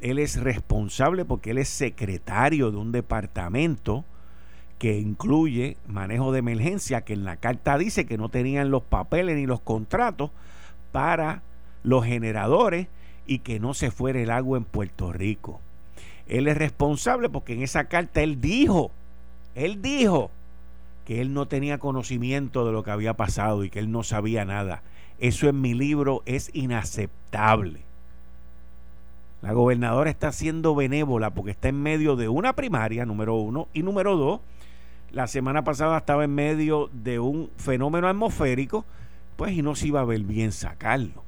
Él 0.01 0.17
es 0.17 0.41
responsable 0.41 1.25
porque 1.25 1.51
él 1.51 1.59
es 1.59 1.69
secretario 1.69 2.71
de 2.71 2.77
un 2.77 2.91
departamento 2.91 4.05
que 4.79 4.97
incluye 4.99 5.77
manejo 5.87 6.31
de 6.31 6.39
emergencia, 6.39 7.01
que 7.01 7.13
en 7.13 7.25
la 7.25 7.37
carta 7.37 7.77
dice 7.77 8.05
que 8.05 8.17
no 8.17 8.29
tenían 8.29 8.71
los 8.71 8.83
papeles 8.83 9.35
ni 9.35 9.45
los 9.45 9.61
contratos 9.61 10.31
para 10.91 11.41
los 11.83 12.05
generadores 12.05 12.87
y 13.27 13.39
que 13.39 13.59
no 13.59 13.73
se 13.73 13.91
fuera 13.91 14.19
el 14.19 14.31
agua 14.31 14.57
en 14.57 14.65
Puerto 14.65 15.11
Rico. 15.13 15.61
Él 16.27 16.47
es 16.47 16.57
responsable 16.57 17.29
porque 17.29 17.53
en 17.53 17.63
esa 17.63 17.85
carta 17.85 18.21
él 18.21 18.41
dijo, 18.41 18.91
él 19.55 19.81
dijo 19.81 20.29
que 21.05 21.21
él 21.21 21.33
no 21.33 21.47
tenía 21.47 21.77
conocimiento 21.77 22.65
de 22.65 22.73
lo 22.73 22.83
que 22.83 22.91
había 22.91 23.13
pasado 23.15 23.63
y 23.63 23.69
que 23.69 23.79
él 23.79 23.91
no 23.91 24.03
sabía 24.03 24.43
nada. 24.43 24.83
Eso 25.19 25.47
en 25.47 25.61
mi 25.61 25.73
libro 25.73 26.21
es 26.25 26.51
inaceptable. 26.53 27.81
La 29.41 29.53
gobernadora 29.53 30.09
está 30.09 30.31
siendo 30.31 30.75
benévola 30.75 31.29
porque 31.33 31.51
está 31.51 31.69
en 31.69 31.81
medio 31.81 32.15
de 32.15 32.27
una 32.27 32.53
primaria, 32.53 33.05
número 33.05 33.35
uno, 33.35 33.67
y 33.73 33.83
número 33.83 34.17
dos, 34.17 34.41
la 35.11 35.27
semana 35.27 35.63
pasada 35.63 35.97
estaba 35.97 36.25
en 36.25 36.35
medio 36.35 36.89
de 36.91 37.19
un 37.19 37.49
fenómeno 37.57 38.07
atmosférico, 38.07 38.83
pues 39.37 39.53
y 39.53 39.61
no 39.61 39.75
se 39.75 39.87
iba 39.87 40.01
a 40.01 40.05
ver 40.05 40.21
bien 40.21 40.51
sacarlo. 40.51 41.26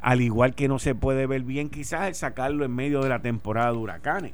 Al 0.00 0.20
igual 0.20 0.54
que 0.54 0.68
no 0.68 0.78
se 0.78 0.94
puede 0.94 1.26
ver 1.26 1.42
bien 1.42 1.70
quizás 1.70 2.08
el 2.08 2.14
sacarlo 2.14 2.64
en 2.64 2.74
medio 2.74 3.02
de 3.02 3.08
la 3.08 3.20
temporada 3.20 3.72
de 3.72 3.78
huracanes. 3.78 4.32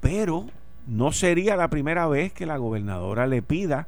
Pero 0.00 0.46
no 0.86 1.12
sería 1.12 1.56
la 1.56 1.68
primera 1.68 2.06
vez 2.06 2.32
que 2.32 2.46
la 2.46 2.56
gobernadora 2.56 3.26
le 3.26 3.42
pida 3.42 3.86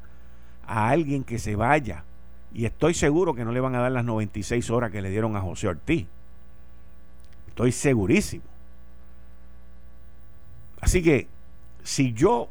a 0.67 0.89
alguien 0.89 1.25
que 1.25 1.39
se 1.39 1.57
vaya. 1.57 2.05
Y 2.53 2.67
estoy 2.67 2.95
seguro 2.95 3.35
que 3.35 3.45
no 3.45 3.53
le 3.53 3.61
van 3.61 3.75
a 3.75 3.81
dar 3.81 3.93
las 3.93 4.05
96 4.05 4.71
horas 4.71 4.91
que 4.91 5.03
le 5.03 5.11
dieron 5.11 5.37
a 5.37 5.41
José 5.41 5.69
Ortiz. 5.69 6.07
Estoy 7.49 7.73
segurísimo. 7.73 8.45
Así 10.81 11.03
que 11.03 11.27
si 11.83 12.13
yo 12.13 12.49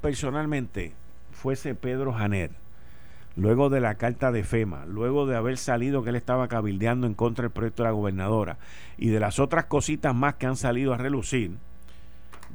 personalmente 0.00 0.92
fuese 1.32 1.74
Pedro 1.74 2.12
Janer, 2.12 2.50
luego 3.36 3.68
de 3.68 3.80
la 3.80 3.96
carta 3.96 4.32
de 4.32 4.44
FEMA, 4.44 4.86
luego 4.86 5.26
de 5.26 5.36
haber 5.36 5.58
salido 5.58 6.02
que 6.02 6.10
él 6.10 6.16
estaba 6.16 6.48
cabildeando 6.48 7.06
en 7.06 7.14
contra 7.14 7.42
del 7.42 7.50
proyecto 7.50 7.82
de 7.82 7.88
la 7.88 7.94
gobernadora 7.94 8.58
y 8.96 9.08
de 9.08 9.20
las 9.20 9.38
otras 9.38 9.66
cositas 9.66 10.14
más 10.14 10.34
que 10.34 10.46
han 10.46 10.56
salido 10.56 10.94
a 10.94 10.98
relucir, 10.98 11.52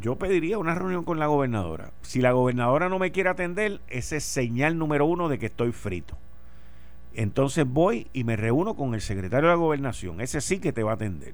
yo 0.01 0.15
pediría 0.15 0.57
una 0.57 0.75
reunión 0.75 1.03
con 1.03 1.19
la 1.19 1.27
gobernadora. 1.27 1.91
Si 2.01 2.21
la 2.21 2.31
gobernadora 2.31 2.87
no 2.87 2.99
me 2.99 3.11
quiere 3.11 3.29
atender, 3.29 3.81
ese 3.89 4.17
es 4.17 4.23
señal 4.23 4.77
número 4.77 5.05
uno 5.05 5.27
de 5.27 5.37
que 5.37 5.47
estoy 5.47 5.73
frito. 5.73 6.17
Entonces 7.13 7.65
voy 7.67 8.07
y 8.13 8.23
me 8.23 8.37
reúno 8.37 8.75
con 8.75 8.93
el 8.93 9.01
secretario 9.01 9.49
de 9.49 9.55
la 9.55 9.61
gobernación. 9.61 10.21
Ese 10.21 10.39
sí 10.39 10.59
que 10.59 10.71
te 10.71 10.83
va 10.83 10.91
a 10.91 10.95
atender 10.95 11.33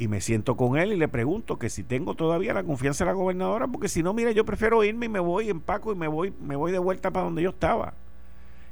y 0.00 0.08
me 0.08 0.22
siento 0.22 0.56
con 0.56 0.78
él 0.78 0.94
y 0.94 0.96
le 0.96 1.08
pregunto 1.08 1.58
que 1.58 1.68
si 1.68 1.82
tengo 1.82 2.14
todavía 2.14 2.54
la 2.54 2.64
confianza 2.64 3.04
de 3.04 3.10
la 3.10 3.14
gobernadora, 3.14 3.68
porque 3.68 3.86
si 3.86 4.02
no, 4.02 4.14
mire, 4.14 4.32
yo 4.32 4.46
prefiero 4.46 4.82
irme 4.82 5.04
y 5.04 5.08
me 5.10 5.20
voy, 5.20 5.50
empaco 5.50 5.92
y 5.92 5.94
me 5.94 6.08
voy, 6.08 6.32
me 6.40 6.56
voy 6.56 6.72
de 6.72 6.78
vuelta 6.78 7.10
para 7.10 7.26
donde 7.26 7.42
yo 7.42 7.50
estaba. 7.50 7.92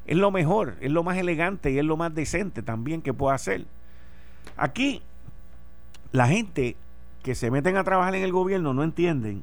Es 0.08 0.16
lo 0.16 0.30
mejor, 0.30 0.76
es 0.80 0.90
lo 0.90 1.04
más 1.04 1.18
elegante 1.18 1.70
y 1.70 1.78
es 1.78 1.84
lo 1.84 1.98
más 1.98 2.14
decente 2.14 2.62
también 2.62 3.02
que 3.02 3.12
puedo 3.12 3.32
hacer. 3.32 3.66
Aquí, 4.56 5.02
la 6.12 6.26
gente 6.26 6.76
que 7.22 7.34
se 7.34 7.50
meten 7.50 7.76
a 7.76 7.84
trabajar 7.84 8.14
en 8.14 8.24
el 8.24 8.32
gobierno 8.32 8.72
no 8.72 8.82
entienden 8.82 9.42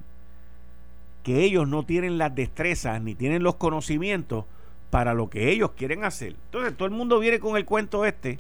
que 1.22 1.44
ellos 1.44 1.68
no 1.68 1.84
tienen 1.84 2.18
las 2.18 2.34
destrezas 2.34 3.00
ni 3.00 3.14
tienen 3.14 3.44
los 3.44 3.56
conocimientos 3.56 4.46
para 4.90 5.14
lo 5.14 5.30
que 5.30 5.52
ellos 5.52 5.72
quieren 5.78 6.04
hacer. 6.04 6.36
Entonces 6.46 6.76
todo 6.76 6.88
el 6.88 6.96
mundo 6.96 7.20
viene 7.20 7.40
con 7.40 7.58
el 7.58 7.66
cuento 7.66 8.04
este 8.04 8.40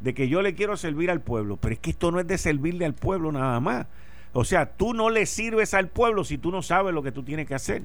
de 0.00 0.14
que 0.14 0.26
yo 0.28 0.40
le 0.40 0.54
quiero 0.54 0.78
servir 0.78 1.10
al 1.10 1.20
pueblo, 1.20 1.58
pero 1.58 1.74
es 1.74 1.80
que 1.80 1.90
esto 1.90 2.10
no 2.10 2.18
es 2.18 2.26
de 2.26 2.38
servirle 2.38 2.86
al 2.86 2.94
pueblo 2.94 3.30
nada 3.30 3.60
más. 3.60 3.86
O 4.32 4.44
sea, 4.44 4.70
tú 4.72 4.94
no 4.94 5.10
le 5.10 5.26
sirves 5.26 5.74
al 5.74 5.88
pueblo 5.88 6.24
si 6.24 6.38
tú 6.38 6.50
no 6.50 6.62
sabes 6.62 6.94
lo 6.94 7.02
que 7.02 7.12
tú 7.12 7.24
tienes 7.24 7.46
que 7.46 7.54
hacer. 7.54 7.82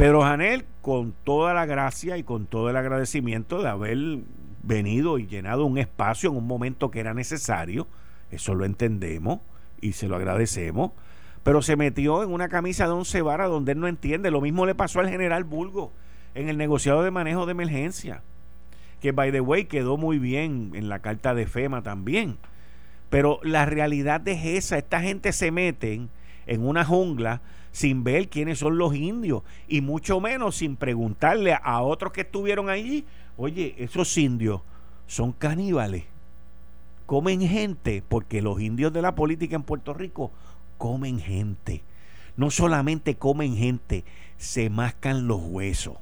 Pedro 0.00 0.22
Janel, 0.22 0.64
con 0.80 1.12
toda 1.12 1.52
la 1.52 1.66
gracia 1.66 2.16
y 2.16 2.22
con 2.22 2.46
todo 2.46 2.70
el 2.70 2.76
agradecimiento 2.78 3.60
de 3.60 3.68
haber 3.68 3.98
venido 4.62 5.18
y 5.18 5.26
llenado 5.26 5.66
un 5.66 5.76
espacio 5.76 6.30
en 6.30 6.38
un 6.38 6.46
momento 6.46 6.90
que 6.90 7.00
era 7.00 7.12
necesario, 7.12 7.86
eso 8.30 8.54
lo 8.54 8.64
entendemos 8.64 9.40
y 9.78 9.92
se 9.92 10.08
lo 10.08 10.16
agradecemos, 10.16 10.92
pero 11.42 11.60
se 11.60 11.76
metió 11.76 12.22
en 12.22 12.32
una 12.32 12.48
camisa 12.48 12.86
de 12.86 12.92
once 12.92 13.20
varas 13.20 13.50
donde 13.50 13.72
él 13.72 13.80
no 13.80 13.88
entiende. 13.88 14.30
Lo 14.30 14.40
mismo 14.40 14.64
le 14.64 14.74
pasó 14.74 15.00
al 15.00 15.10
general 15.10 15.44
Bulgo 15.44 15.92
en 16.34 16.48
el 16.48 16.56
negociado 16.56 17.02
de 17.02 17.10
manejo 17.10 17.44
de 17.44 17.52
emergencia 17.52 18.22
que 19.02 19.12
by 19.12 19.30
the 19.32 19.42
way 19.42 19.66
quedó 19.66 19.98
muy 19.98 20.18
bien 20.18 20.70
en 20.72 20.88
la 20.88 21.00
carta 21.00 21.34
de 21.34 21.46
FEMA 21.46 21.82
también. 21.82 22.38
Pero 23.10 23.38
la 23.42 23.66
realidad 23.66 24.26
es 24.26 24.46
esa, 24.46 24.78
esta 24.78 25.02
gente 25.02 25.32
se 25.32 25.50
meten 25.50 26.08
en 26.46 26.66
una 26.66 26.86
jungla 26.86 27.42
sin 27.72 28.04
ver 28.04 28.28
quiénes 28.28 28.58
son 28.58 28.78
los 28.78 28.94
indios 28.94 29.42
y 29.68 29.80
mucho 29.80 30.20
menos 30.20 30.56
sin 30.56 30.76
preguntarle 30.76 31.56
a 31.62 31.82
otros 31.82 32.12
que 32.12 32.22
estuvieron 32.22 32.68
allí, 32.68 33.04
oye, 33.36 33.74
esos 33.78 34.16
indios 34.18 34.62
son 35.06 35.32
caníbales, 35.32 36.04
comen 37.06 37.40
gente, 37.40 38.02
porque 38.08 38.42
los 38.42 38.60
indios 38.60 38.92
de 38.92 39.02
la 39.02 39.14
política 39.14 39.56
en 39.56 39.62
Puerto 39.62 39.94
Rico 39.94 40.30
comen 40.78 41.20
gente. 41.20 41.82
No 42.36 42.50
solamente 42.50 43.16
comen 43.16 43.56
gente, 43.56 44.04
se 44.38 44.70
mascan 44.70 45.26
los 45.26 45.40
huesos. 45.42 45.96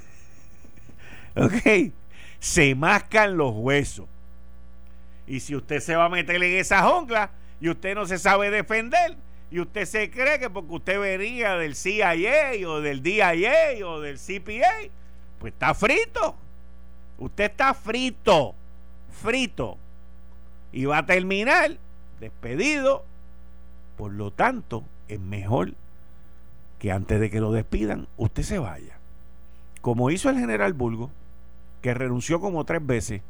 ¿Ok? 1.36 1.92
Se 2.38 2.74
mascan 2.74 3.36
los 3.36 3.52
huesos. 3.54 4.06
Y 5.26 5.40
si 5.40 5.54
usted 5.54 5.80
se 5.80 5.94
va 5.94 6.06
a 6.06 6.08
meter 6.08 6.42
en 6.42 6.56
esa 6.56 6.82
jungla 6.82 7.30
y 7.60 7.68
usted 7.68 7.94
no 7.94 8.06
se 8.06 8.18
sabe 8.18 8.50
defender, 8.50 9.16
y 9.50 9.58
usted 9.58 9.84
se 9.84 10.10
cree 10.10 10.38
que 10.38 10.48
porque 10.48 10.74
usted 10.74 11.00
venía 11.00 11.56
del 11.56 11.74
CIA 11.74 12.68
o 12.68 12.80
del 12.80 13.02
DIA 13.02 13.84
o 13.84 14.00
del 14.00 14.18
CPA, 14.18 14.90
pues 15.38 15.52
está 15.52 15.74
frito. 15.74 16.36
Usted 17.18 17.44
está 17.44 17.74
frito, 17.74 18.54
frito. 19.10 19.76
Y 20.72 20.84
va 20.84 20.98
a 20.98 21.06
terminar 21.06 21.78
despedido. 22.20 23.04
Por 23.96 24.12
lo 24.12 24.30
tanto, 24.30 24.84
es 25.08 25.18
mejor 25.18 25.74
que 26.78 26.92
antes 26.92 27.20
de 27.20 27.28
que 27.28 27.40
lo 27.40 27.50
despidan, 27.50 28.06
usted 28.16 28.44
se 28.44 28.58
vaya. 28.58 28.98
Como 29.80 30.10
hizo 30.10 30.30
el 30.30 30.38
general 30.38 30.74
Bulgo, 30.74 31.10
que 31.82 31.92
renunció 31.92 32.40
como 32.40 32.64
tres 32.64 32.86
veces 32.86 33.22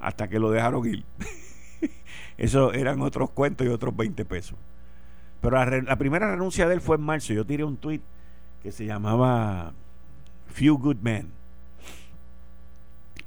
hasta 0.00 0.28
que 0.28 0.38
lo 0.38 0.50
dejaron 0.50 0.86
ir. 0.86 1.04
Eso 2.38 2.72
eran 2.72 3.00
otros 3.00 3.30
cuentos 3.30 3.66
y 3.66 3.70
otros 3.70 3.96
20 3.96 4.24
pesos. 4.24 4.56
Pero 5.40 5.64
la, 5.64 5.96
primera 5.96 6.30
renuncia 6.30 6.68
de 6.68 6.74
él 6.74 6.80
fue 6.80 6.96
en 6.96 7.02
marzo. 7.02 7.32
Yo 7.32 7.46
tiré 7.46 7.64
un 7.64 7.76
tweet 7.76 8.00
que 8.62 8.72
se 8.72 8.84
llamaba 8.84 9.72
Few 10.48 10.76
Good 10.76 10.98
Men. 11.00 11.30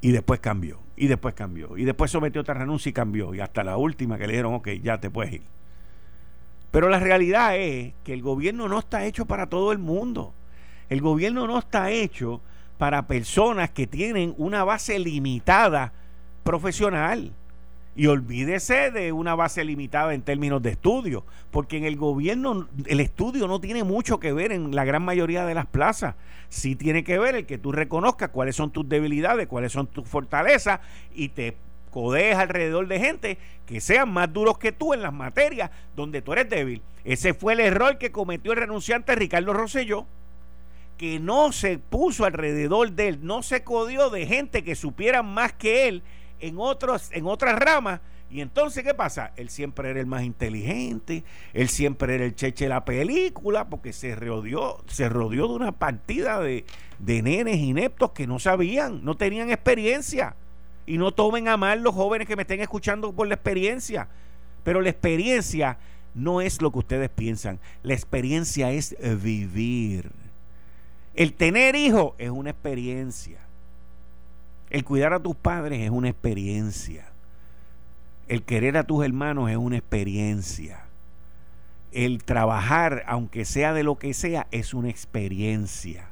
Y 0.02 0.12
después 0.12 0.40
cambió. 0.40 0.80
Y 0.96 1.08
después 1.08 1.34
cambió. 1.34 1.78
Y 1.78 1.86
después 1.86 2.12
sometió 2.12 2.42
otra 2.42 2.54
renuncia 2.54 2.90
y 2.90 2.94
cambió. 2.94 3.34
Y 3.34 3.40
hasta 3.40 3.64
la 3.64 3.78
última 3.78 4.18
que 4.18 4.28
le 4.28 4.34
dijeron, 4.34 4.54
ok, 4.54 4.70
ya 4.82 5.00
te 5.00 5.10
puedes 5.10 5.34
ir. 5.34 5.44
Pero 6.72 6.90
la 6.90 7.00
realidad 7.00 7.56
es 7.58 7.94
que 8.04 8.14
el 8.14 8.22
gobierno 8.22 8.68
no 8.68 8.80
está 8.80 9.06
hecho 9.06 9.26
para 9.26 9.48
todo 9.48 9.72
el 9.72 9.80
mundo. 9.80 10.34
El 10.90 11.02
gobierno 11.02 11.48
no 11.48 11.58
está 11.58 11.90
hecho 11.92 12.42
para 12.78 13.08
personas 13.08 13.70
que 13.70 13.88
tienen 13.88 14.34
una 14.38 14.64
base 14.64 15.00
limitada 15.00 15.94
profesional. 16.44 17.34
Y 17.96 18.08
olvídese 18.08 18.90
de 18.90 19.12
una 19.12 19.36
base 19.36 19.64
limitada 19.64 20.14
en 20.16 20.24
términos 20.24 20.62
de 20.64 20.72
estudio, 20.72 21.26
porque 21.52 21.78
en 21.78 21.84
el 21.84 21.96
gobierno 21.96 22.68
el 22.88 23.00
estudio 23.00 23.48
no 23.48 23.62
tiene 23.62 23.84
mucho 23.84 24.20
que 24.20 24.34
ver 24.34 24.52
en 24.52 24.76
la 24.76 24.84
gran 24.84 25.04
mayoría 25.04 25.46
de 25.46 25.54
las 25.54 25.68
plazas. 25.68 26.16
Sí 26.50 26.76
tiene 26.76 27.04
que 27.04 27.20
ver 27.20 27.36
el 27.36 27.46
que 27.46 27.60
tú 27.60 27.72
reconozcas 27.72 28.30
cuáles 28.30 28.56
son 28.56 28.72
tus 28.72 28.90
debilidades, 28.90 29.48
cuáles 29.48 29.72
son 29.72 29.86
tus 29.88 30.08
fortalezas 30.08 30.80
y 31.14 31.30
te 31.30 31.56
codees 31.92 32.36
alrededor 32.36 32.88
de 32.88 33.00
gente 33.00 33.38
que 33.68 33.80
sean 33.80 34.12
más 34.12 34.34
duros 34.34 34.58
que 34.58 34.72
tú 34.72 34.96
en 34.96 35.04
las 35.04 35.14
materias 35.14 35.70
donde 35.96 36.24
tú 36.24 36.34
eres 36.34 36.50
débil. 36.50 36.82
Ese 37.06 37.36
fue 37.36 37.54
el 37.54 37.60
error 37.60 38.00
que 38.00 38.12
cometió 38.12 38.54
el 38.54 38.58
renunciante 38.58 39.14
Ricardo 39.14 39.54
Rosselló, 39.54 40.08
que 40.98 41.20
no 41.20 41.52
se 41.52 41.78
puso 41.78 42.26
alrededor 42.26 42.94
de 42.94 43.10
él, 43.10 43.20
no 43.22 43.44
se 43.44 43.64
codió 43.64 44.10
de 44.10 44.26
gente 44.26 44.64
que 44.64 44.74
supiera 44.74 45.22
más 45.22 45.54
que 45.54 45.88
él 45.88 46.04
en, 46.44 46.58
otros, 46.58 47.10
en 47.12 47.26
otras 47.26 47.58
ramas. 47.58 48.02
Y 48.30 48.42
entonces, 48.42 48.84
¿qué 48.84 48.94
pasa? 48.94 49.32
Él 49.38 49.50
siempre 49.50 49.90
era 49.90 50.00
el 50.00 50.08
más 50.08 50.24
inteligente, 50.24 51.24
él 51.54 51.70
siempre 51.70 52.16
era 52.16 52.26
el 52.26 52.36
cheche 52.36 52.66
de 52.66 52.70
la 52.70 52.84
película, 52.84 53.70
porque 53.70 53.94
se 53.94 54.16
rodeó, 54.16 54.84
se 54.88 55.08
rodeó 55.08 55.48
de 55.48 55.54
una 55.54 55.72
partida 55.72 56.40
de, 56.40 56.66
de 57.00 57.22
nenes 57.22 57.58
ineptos 57.58 58.12
que 58.12 58.28
no 58.28 58.40
sabían, 58.40 59.06
no 59.06 59.16
tenían 59.16 59.52
experiencia. 59.52 60.36
Y 60.86 60.98
no 60.98 61.14
tomen 61.14 61.48
a 61.48 61.56
mal 61.56 61.82
los 61.82 61.96
jóvenes 61.96 62.28
que 62.28 62.36
me 62.36 62.42
estén 62.42 62.60
escuchando 62.60 63.14
por 63.14 63.28
la 63.28 63.36
experiencia. 63.36 64.10
Pero 64.66 64.82
la 64.82 64.90
experiencia 64.90 65.78
no 66.14 66.42
es 66.42 66.62
lo 66.62 66.72
que 66.72 66.80
ustedes 66.80 67.10
piensan. 67.10 67.60
La 67.84 67.94
experiencia 67.94 68.72
es 68.72 68.98
vivir. 69.24 70.12
El 71.14 71.34
tener 71.34 71.76
hijos 71.76 72.16
es 72.18 72.32
una 72.32 72.50
experiencia. 72.50 73.43
El 74.74 74.84
cuidar 74.84 75.14
a 75.14 75.22
tus 75.22 75.36
padres 75.36 75.82
es 75.82 75.92
una 75.92 76.10
experiencia. 76.10 77.06
El 78.28 78.42
querer 78.42 78.76
a 78.76 78.86
tus 78.86 79.06
hermanos 79.06 79.52
es 79.52 79.58
una 79.58 79.78
experiencia. 79.78 80.86
El 81.92 82.24
trabajar, 82.24 83.04
aunque 83.06 83.46
sea 83.46 83.72
de 83.74 83.84
lo 83.84 84.00
que 84.00 84.16
sea, 84.16 84.48
es 84.50 84.74
una 84.74 84.90
experiencia. 84.90 86.10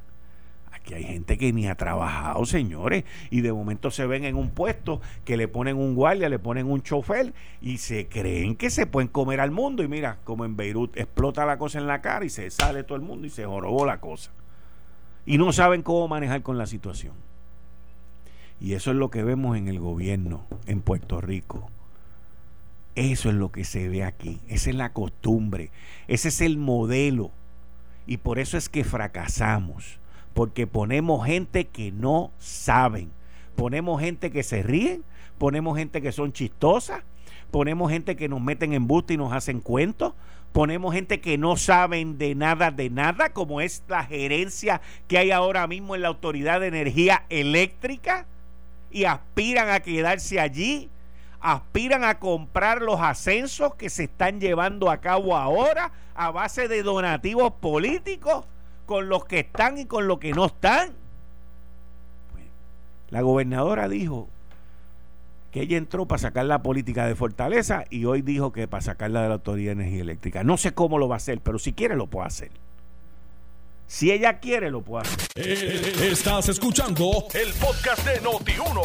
Aquí 0.70 0.94
hay 0.94 1.02
gente 1.02 1.38
que 1.38 1.52
ni 1.52 1.66
ha 1.66 1.74
trabajado, 1.74 2.46
señores, 2.46 3.02
y 3.30 3.40
de 3.40 3.52
momento 3.52 3.90
se 3.90 4.06
ven 4.06 4.24
en 4.24 4.36
un 4.36 4.50
puesto 4.50 5.00
que 5.24 5.36
le 5.36 5.48
ponen 5.48 5.76
un 5.76 5.96
guardia, 5.96 6.28
le 6.28 6.38
ponen 6.38 6.70
un 6.70 6.82
chofer 6.82 7.34
y 7.60 7.78
se 7.78 8.06
creen 8.06 8.54
que 8.54 8.70
se 8.70 8.86
pueden 8.86 9.08
comer 9.08 9.40
al 9.40 9.50
mundo. 9.50 9.82
Y 9.82 9.88
mira, 9.88 10.18
como 10.22 10.44
en 10.44 10.56
Beirut 10.56 10.96
explota 10.96 11.44
la 11.44 11.58
cosa 11.58 11.80
en 11.80 11.88
la 11.88 12.00
cara 12.00 12.24
y 12.24 12.30
se 12.30 12.48
sale 12.52 12.84
todo 12.84 12.94
el 12.94 13.02
mundo 13.02 13.26
y 13.26 13.30
se 13.30 13.44
jorobó 13.44 13.84
la 13.84 13.98
cosa. 13.98 14.30
Y 15.26 15.36
no 15.36 15.52
saben 15.52 15.82
cómo 15.82 16.06
manejar 16.06 16.42
con 16.42 16.58
la 16.58 16.66
situación. 16.66 17.31
Y 18.62 18.74
eso 18.74 18.92
es 18.92 18.96
lo 18.96 19.10
que 19.10 19.24
vemos 19.24 19.56
en 19.56 19.66
el 19.66 19.80
gobierno 19.80 20.46
en 20.66 20.82
Puerto 20.82 21.20
Rico. 21.20 21.68
Eso 22.94 23.28
es 23.28 23.34
lo 23.34 23.50
que 23.50 23.64
se 23.64 23.88
ve 23.88 24.04
aquí. 24.04 24.38
Esa 24.46 24.70
es 24.70 24.76
la 24.76 24.92
costumbre. 24.92 25.72
Ese 26.06 26.28
es 26.28 26.40
el 26.40 26.58
modelo. 26.58 27.32
Y 28.06 28.18
por 28.18 28.38
eso 28.38 28.56
es 28.56 28.68
que 28.68 28.84
fracasamos. 28.84 29.98
Porque 30.32 30.68
ponemos 30.68 31.26
gente 31.26 31.66
que 31.66 31.90
no 31.90 32.30
saben. 32.38 33.10
Ponemos 33.56 34.00
gente 34.00 34.30
que 34.30 34.44
se 34.44 34.62
ríen. 34.62 35.02
Ponemos 35.38 35.76
gente 35.76 36.00
que 36.00 36.12
son 36.12 36.32
chistosas. 36.32 37.02
Ponemos 37.50 37.90
gente 37.90 38.14
que 38.14 38.28
nos 38.28 38.40
meten 38.40 38.74
en 38.74 38.86
busto 38.86 39.12
y 39.12 39.16
nos 39.16 39.32
hacen 39.32 39.58
cuentos. 39.58 40.14
Ponemos 40.52 40.94
gente 40.94 41.20
que 41.20 41.36
no 41.36 41.56
saben 41.56 42.16
de 42.16 42.36
nada, 42.36 42.70
de 42.70 42.90
nada, 42.90 43.32
como 43.32 43.60
es 43.60 43.82
la 43.88 44.04
gerencia 44.04 44.80
que 45.08 45.18
hay 45.18 45.32
ahora 45.32 45.66
mismo 45.66 45.96
en 45.96 46.02
la 46.02 46.08
Autoridad 46.08 46.60
de 46.60 46.68
Energía 46.68 47.24
Eléctrica 47.28 48.28
y 48.92 49.04
aspiran 49.04 49.70
a 49.70 49.80
quedarse 49.80 50.38
allí, 50.38 50.90
aspiran 51.40 52.04
a 52.04 52.18
comprar 52.18 52.82
los 52.82 53.00
ascensos 53.00 53.74
que 53.74 53.90
se 53.90 54.04
están 54.04 54.40
llevando 54.40 54.90
a 54.90 54.98
cabo 54.98 55.36
ahora 55.36 55.92
a 56.14 56.30
base 56.30 56.68
de 56.68 56.82
donativos 56.82 57.52
políticos 57.54 58.44
con 58.86 59.08
los 59.08 59.24
que 59.24 59.40
están 59.40 59.78
y 59.78 59.86
con 59.86 60.06
los 60.06 60.18
que 60.18 60.32
no 60.32 60.46
están. 60.46 60.92
La 63.10 63.22
gobernadora 63.22 63.88
dijo 63.88 64.28
que 65.50 65.60
ella 65.60 65.76
entró 65.76 66.06
para 66.06 66.18
sacar 66.18 66.46
la 66.46 66.62
política 66.62 67.06
de 67.06 67.14
fortaleza 67.14 67.84
y 67.90 68.06
hoy 68.06 68.22
dijo 68.22 68.52
que 68.52 68.66
para 68.68 68.80
sacarla 68.80 69.22
de 69.22 69.28
la 69.28 69.34
Autoridad 69.34 69.76
de 69.76 69.82
Energía 69.82 70.00
Eléctrica. 70.00 70.44
No 70.44 70.56
sé 70.56 70.72
cómo 70.72 70.98
lo 70.98 71.08
va 71.08 71.16
a 71.16 71.18
hacer, 71.18 71.40
pero 71.40 71.58
si 71.58 71.74
quiere 71.74 71.94
lo 71.94 72.06
puede 72.06 72.26
hacer. 72.26 72.50
Si 73.92 74.10
ella 74.10 74.38
quiere, 74.38 74.70
lo 74.70 74.80
puede 74.80 75.02
hacer. 75.02 75.28
Eh, 75.36 76.10
estás 76.10 76.48
escuchando 76.48 77.26
el 77.34 77.52
podcast 77.60 78.08
de 78.08 78.22
Noti1. 78.22 78.80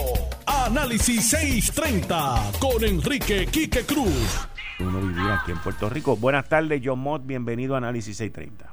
Análisis 0.46 1.30
630 1.30 2.52
con 2.60 2.84
Enrique 2.84 3.46
Quique 3.46 3.86
Cruz. 3.86 4.50
Uno 4.82 5.00
vivía 5.00 5.36
aquí 5.36 5.54
en 5.54 5.60
Puerto 5.60 5.90
Rico. 5.90 6.18
Buenas 6.18 6.50
tardes, 6.50 6.82
John 6.84 7.00
Mott. 7.00 7.22
Bienvenido 7.26 7.76
a 7.76 7.78
Análisis 7.78 8.18
630. 8.18 8.70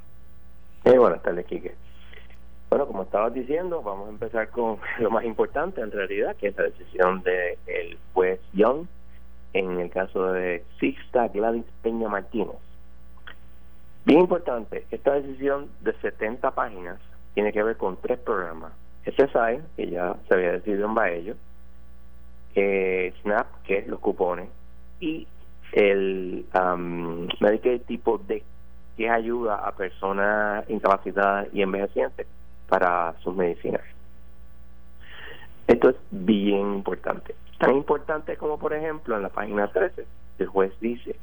Eh, 0.87 0.99
buenas 0.99 1.23
tardes, 1.23 1.47
Quique. 1.47 1.73
Bueno, 2.68 2.88
como 2.88 3.05
estabas 3.05 3.33
diciendo, 3.33 3.81
vamos 3.81 4.09
a 4.09 4.11
empezar 4.11 4.49
con 4.49 4.79
lo 4.99 5.11
más 5.11 5.25
importante 5.25 5.83
en 5.83 5.92
realidad, 5.92 6.35
que 6.35 6.49
es 6.49 6.57
la 6.57 6.64
decisión 6.64 7.23
del 7.23 7.57
el 7.68 7.97
juez 8.12 8.40
Young 8.55 8.88
en 9.53 9.79
el 9.79 9.88
caso 9.88 10.33
de 10.33 10.64
Sixta 10.81 11.29
Gladys 11.29 11.64
Peña 11.81 12.09
Martínez 12.09 12.57
Bien 14.05 14.21
importante, 14.21 14.85
esta 14.90 15.14
decisión 15.14 15.71
de 15.81 15.95
70 15.95 16.51
páginas 16.51 16.99
tiene 17.33 17.53
que 17.53 17.62
ver 17.62 17.77
con 17.77 17.97
tres 17.97 18.19
programas. 18.19 18.73
SSI, 19.07 19.62
que 19.77 19.90
ya 19.90 20.17
se 20.29 20.35
había 20.35 20.53
decidido 20.53 20.87
en 20.87 20.95
Baello, 20.95 21.35
eh, 22.55 23.14
SNAP, 23.23 23.47
que 23.64 23.79
es 23.79 23.87
los 23.87 24.01
cupones, 24.01 24.49
y 25.01 25.27
el 25.73 26.47
um, 26.55 27.29
tipo 27.87 28.19
D, 28.19 28.43
que 28.97 29.11
ayuda 29.11 29.57
a 29.57 29.73
personas 29.73 30.69
incapacitadas 30.69 31.49
y 31.53 31.62
envejecientes 31.62 32.27
para 32.69 33.14
sus 33.21 33.35
medicinas. 33.35 33.83
Esto 35.67 35.90
es 35.90 35.97
bien 36.11 36.75
importante. 36.75 37.35
Tan 37.59 37.75
importante 37.75 38.37
como, 38.37 38.59
por 38.59 38.75
ejemplo, 38.75 39.17
en 39.17 39.23
la 39.23 39.31
página 39.31 39.67
13, 39.69 40.05
el 40.38 40.47
juez 40.47 40.73
dice 40.81 41.17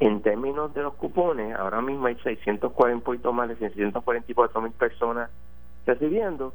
en 0.00 0.22
términos 0.22 0.74
de 0.74 0.82
los 0.82 0.94
cupones, 0.94 1.54
ahora 1.56 1.80
mismo 1.80 2.06
hay 2.06 2.16
640 2.16 2.96
un 2.96 3.02
poquito 3.02 3.32
más 3.32 3.48
de 3.48 3.54
644 3.56 4.60
mil 4.60 4.72
personas 4.72 5.30
recibiendo. 5.86 6.52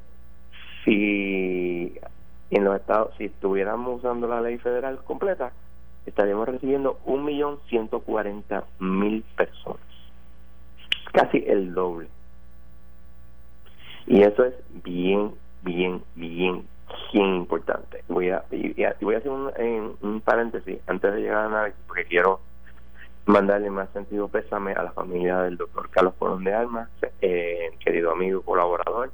Si 0.86 1.98
en 2.50 2.64
los 2.64 2.80
estados, 2.80 3.14
si 3.18 3.26
estuviéramos 3.26 4.00
usando 4.00 4.26
la 4.28 4.40
ley 4.42 4.58
federal 4.60 5.00
completa, 5.04 5.52
estaríamos 6.06 6.48
recibiendo 6.48 7.00
1.140.000 7.06 9.24
personas. 9.36 9.82
Casi 11.12 11.44
el 11.46 11.74
doble. 11.74 12.08
Y 14.08 14.22
eso 14.22 14.46
es 14.46 14.54
bien, 14.84 15.34
bien, 15.64 16.02
bien, 16.16 16.66
bien 17.14 17.36
importante. 17.36 18.06
Voy 18.08 18.30
a, 18.30 18.46
voy 19.02 19.16
a 19.16 19.18
hacer 19.18 19.32
un, 19.32 19.52
un 20.02 20.22
paréntesis 20.22 20.80
antes 20.88 21.14
de 21.14 21.20
llegar 21.22 21.38
a 21.38 21.46
análisis, 21.46 21.82
porque 21.88 22.06
quiero 22.06 22.40
mandarle 23.26 23.70
más 23.70 23.90
sentido 23.92 24.28
pésame 24.28 24.74
a 24.74 24.84
la 24.84 24.92
familia 24.92 25.42
del 25.42 25.58
doctor 25.58 25.90
Carlos 25.90 26.14
Colón 26.20 26.44
de 26.44 26.54
Alma, 26.54 26.90
eh, 27.22 27.72
querido 27.80 28.12
amigo 28.12 28.42
y 28.42 28.44
colaborador, 28.44 29.12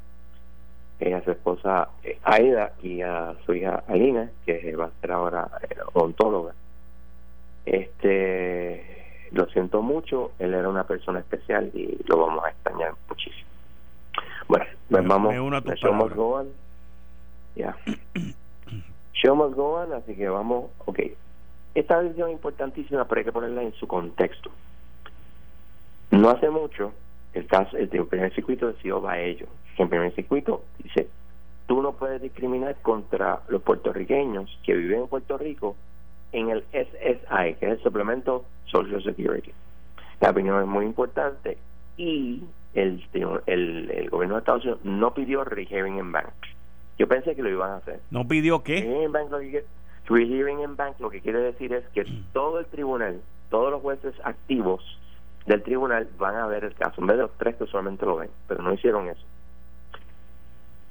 eh, 0.99 1.13
a 1.13 1.23
su 1.23 1.31
esposa 1.31 1.89
eh, 2.03 2.19
Aida 2.23 2.73
y 2.83 3.01
a 3.01 3.33
su 3.45 3.53
hija 3.53 3.83
Alina, 3.87 4.29
que 4.45 4.75
va 4.75 4.85
a 4.85 5.01
ser 5.01 5.11
ahora 5.11 5.49
eh, 5.69 5.77
odontóloga. 5.93 6.53
Este, 7.65 9.29
lo 9.31 9.45
siento 9.47 9.81
mucho, 9.81 10.31
él 10.39 10.53
era 10.53 10.67
una 10.67 10.85
persona 10.85 11.19
especial 11.19 11.71
y 11.73 11.99
lo 12.05 12.17
vamos 12.17 12.43
a 12.43 12.49
extrañar 12.49 12.93
muchísimo. 13.07 13.47
Bueno, 14.47 14.65
pues 14.89 15.07
vamos, 15.07 15.33
show 15.75 15.93
must 15.93 16.15
go 16.15 16.39
on. 16.39 16.47
Ya. 17.55 17.77
Show 19.13 19.35
must 19.35 19.55
go 19.55 19.75
on, 19.75 19.93
así 19.93 20.15
que 20.15 20.27
vamos, 20.27 20.71
ok, 20.85 20.99
esta 21.75 22.01
decisión 22.01 22.29
es 22.29 22.35
importantísima, 22.35 23.05
pero 23.05 23.19
hay 23.19 23.25
que 23.25 23.31
ponerla 23.31 23.63
en 23.63 23.73
su 23.73 23.87
contexto. 23.87 24.49
No 26.11 26.29
hace 26.29 26.49
mucho, 26.49 26.93
el 27.33 27.45
caso, 27.45 27.77
el, 27.77 27.87
primer 27.87 28.33
circuito 28.33 28.67
decidió 28.67 29.01
va 29.01 29.13
a 29.13 29.19
ello. 29.19 29.47
El 29.77 29.87
primer 29.87 30.13
circuito 30.15 30.63
dice, 30.83 31.07
tú 31.67 31.81
no 31.81 31.93
puedes 31.93 32.21
discriminar 32.21 32.75
contra 32.81 33.41
los 33.47 33.61
puertorriqueños 33.61 34.59
que 34.63 34.73
viven 34.73 35.01
en 35.01 35.07
Puerto 35.07 35.37
Rico 35.37 35.75
en 36.31 36.49
el 36.49 36.63
SSI, 36.71 37.55
que 37.59 37.65
es 37.65 37.71
el 37.71 37.83
suplemento 37.83 38.45
Social 38.65 39.03
Security. 39.03 39.51
La 40.19 40.31
opinión 40.31 40.61
es 40.61 40.67
muy 40.67 40.85
importante 40.85 41.57
y 41.95 42.43
el, 42.73 43.03
el, 43.45 43.91
el 43.91 44.09
gobierno 44.09 44.35
de 44.35 44.39
Estados 44.39 44.63
Unidos 44.63 44.79
no 44.83 45.13
pidió 45.13 45.43
rehearing 45.43 45.97
en 45.97 46.11
bank. 46.11 46.33
Yo 46.97 47.07
pensé 47.07 47.35
que 47.35 47.41
lo 47.41 47.49
iban 47.49 47.71
a 47.71 47.77
hacer. 47.77 48.01
¿No 48.11 48.27
pidió 48.27 48.61
qué? 48.61 48.79
En 48.79 49.11
bank 49.11 49.31
Rehearing 50.09 50.59
in 50.61 50.75
bank 50.75 50.99
lo 50.99 51.09
que 51.09 51.21
quiere 51.21 51.39
decir 51.39 51.73
es 51.73 51.87
que 51.89 52.03
todo 52.33 52.59
el 52.59 52.65
tribunal, 52.65 53.21
todos 53.49 53.71
los 53.71 53.81
jueces 53.81 54.13
activos 54.23 54.83
del 55.45 55.61
tribunal 55.63 56.07
van 56.17 56.35
a 56.35 56.47
ver 56.47 56.63
el 56.63 56.73
caso, 56.73 57.01
en 57.01 57.07
vez 57.07 57.17
de 57.17 57.23
los 57.23 57.31
tres 57.37 57.55
que 57.55 57.67
solamente 57.67 58.05
lo 58.05 58.17
ven, 58.17 58.29
pero 58.47 58.61
no 58.63 58.73
hicieron 58.73 59.07
eso. 59.07 59.21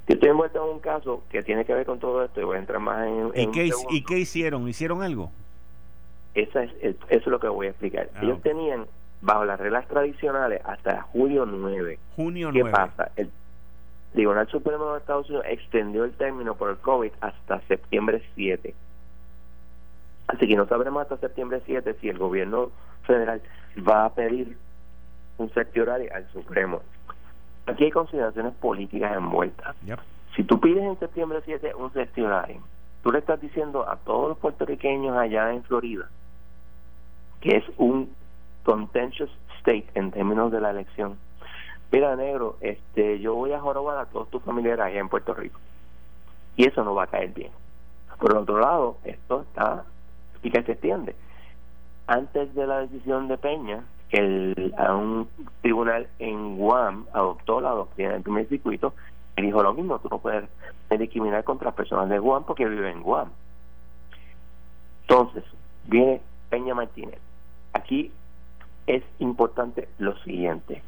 Yo 0.07 0.15
estoy 0.15 0.31
envuelto 0.31 0.65
en 0.65 0.75
un 0.75 0.81
caso 0.81 1.23
que 1.31 1.43
tiene 1.43 1.65
que 1.65 1.75
ver 1.75 1.85
con 1.85 1.99
todo 1.99 2.25
esto 2.25 2.41
y 2.41 2.45
voy 2.45 2.57
a 2.57 2.61
entrar 2.61 2.81
más 2.81 3.07
en... 3.07 3.33
¿Y, 3.35 3.51
qué, 3.51 3.71
¿y 3.91 4.03
qué 4.05 4.19
hicieron? 4.19 4.67
¿Hicieron 4.67 5.03
algo? 5.03 5.31
esa 6.35 6.63
es, 6.65 6.73
eso 6.83 6.97
es 7.09 7.27
lo 7.27 7.41
que 7.41 7.49
voy 7.49 7.67
a 7.67 7.71
explicar. 7.71 8.11
Ah, 8.15 8.21
Ellos 8.23 8.41
tenían, 8.43 8.87
bajo 9.21 9.45
las 9.45 9.59
reglas 9.59 9.87
tradicionales, 9.89 10.61
hasta 10.65 11.03
julio 11.03 11.47
9. 11.47 11.99
Junio 12.17 12.51
¿Qué 12.53 12.65
pasa? 12.65 13.11
El 13.17 13.31
Tribunal 14.13 14.49
Supremo 14.49 14.93
de 14.93 14.99
Estados 14.99 15.29
Unidos 15.29 15.47
extendió 15.49 16.05
el 16.05 16.13
término 16.13 16.55
por 16.55 16.71
el 16.71 16.77
COVID 16.79 17.11
hasta 17.21 17.61
septiembre 17.63 18.23
7. 18.35 18.75
Así 20.29 20.47
que 20.47 20.57
no 20.57 20.67
sabremos 20.67 21.03
hasta 21.03 21.17
septiembre 21.17 21.63
7 21.67 21.97
si 22.01 22.09
el 22.09 22.19
gobierno 22.19 22.71
federal 23.05 23.43
va 23.87 24.05
a 24.05 24.15
pedir 24.15 24.57
un 25.39 25.51
horario 25.81 26.11
al 26.15 26.29
Supremo. 26.33 26.83
Aquí 27.67 27.85
hay 27.85 27.91
consideraciones 27.91 28.55
políticas 28.55 29.17
envueltas. 29.17 29.77
Si 30.37 30.45
tú 30.45 30.61
pides 30.61 30.85
en 30.85 30.99
septiembre 30.99 31.41
7 31.45 31.75
un 31.75 31.93
horario, 32.25 32.63
tú 33.03 33.13
le 33.13 33.19
estás 33.19 33.41
diciendo 33.41 33.89
a 33.89 33.97
todos 33.97 34.31
los 34.31 34.39
puertorriqueños 34.39 35.17
allá 35.17 35.53
en 35.53 35.63
Florida 35.65 36.09
que 37.41 37.57
es 37.57 37.65
un 37.77 38.15
contentious 38.65 39.31
state 39.59 39.87
en 39.95 40.11
términos 40.11 40.51
de 40.53 40.61
la 40.61 40.71
elección. 40.71 41.17
Mira, 41.91 42.17
negro, 42.17 42.57
este, 42.61 43.19
yo 43.21 43.35
voy 43.35 43.53
a 43.53 43.61
jorobar 43.61 43.99
a 43.99 44.07
todos 44.07 44.29
tus 44.31 44.43
familiares 44.43 44.85
allá 44.85 45.01
en 45.01 45.09
Puerto 45.09 45.35
Rico. 45.35 45.59
Y 46.57 46.67
eso 46.67 46.85
no 46.85 46.95
va 46.95 47.05
a 47.05 47.07
caer 47.07 47.33
bien. 47.33 47.53
Por 48.19 48.37
otro 48.37 48.59
lado, 48.59 48.99
esto 49.05 49.43
está 49.43 49.85
y 50.43 50.51
que 50.51 50.63
se 50.63 50.73
extiende. 50.73 51.15
Antes 52.07 52.55
de 52.55 52.67
la 52.67 52.81
decisión 52.81 53.29
de 53.29 53.39
Peña, 53.39 53.85
el, 54.11 54.75
a 54.79 54.95
un 54.95 55.29
tribunal 55.61 56.09
en 56.19 56.57
Guam 56.57 57.07
adoptó 57.13 57.61
la 57.61 57.71
doctrina 57.71 58.13
del 58.13 58.23
primer 58.23 58.49
circuito 58.49 58.95
y 59.37 59.43
dijo 59.43 59.63
lo 59.63 59.75
mismo, 59.75 59.99
tú 59.99 60.09
no 60.11 60.19
puedes 60.19 60.49
discriminar 60.91 61.45
contra 61.45 61.73
personas 61.73 62.09
de 62.09 62.19
Guam 62.19 62.45
porque 62.45 62.67
viven 62.67 62.99
en 62.99 63.03
Guam. 63.03 63.29
Entonces, 65.03 65.45
viene 65.87 66.21
Peña 66.51 66.75
Martínez. 66.75 67.21
Aquí 67.73 68.11
es 68.87 69.03
importante 69.19 69.89
lo 69.99 70.17
siguiente. 70.19 70.83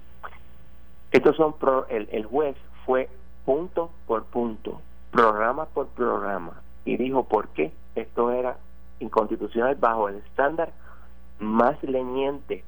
Estos 1.13 1.37
son 1.37 1.55
el, 1.91 2.09
el 2.13 2.25
juez 2.25 2.57
fue 2.87 3.09
punto 3.45 3.91
por 4.07 4.25
punto, 4.25 4.81
programa 5.11 5.67
por 5.67 5.89
programa 5.89 6.63
y 6.85 6.97
dijo 6.97 7.25
por 7.25 7.49
qué 7.49 7.73
esto 7.95 8.31
era 8.31 8.57
inconstitucional 9.01 9.75
bajo 9.77 10.09
el 10.09 10.17
estándar 10.17 10.73
más 11.39 11.83
leñente 11.83 12.65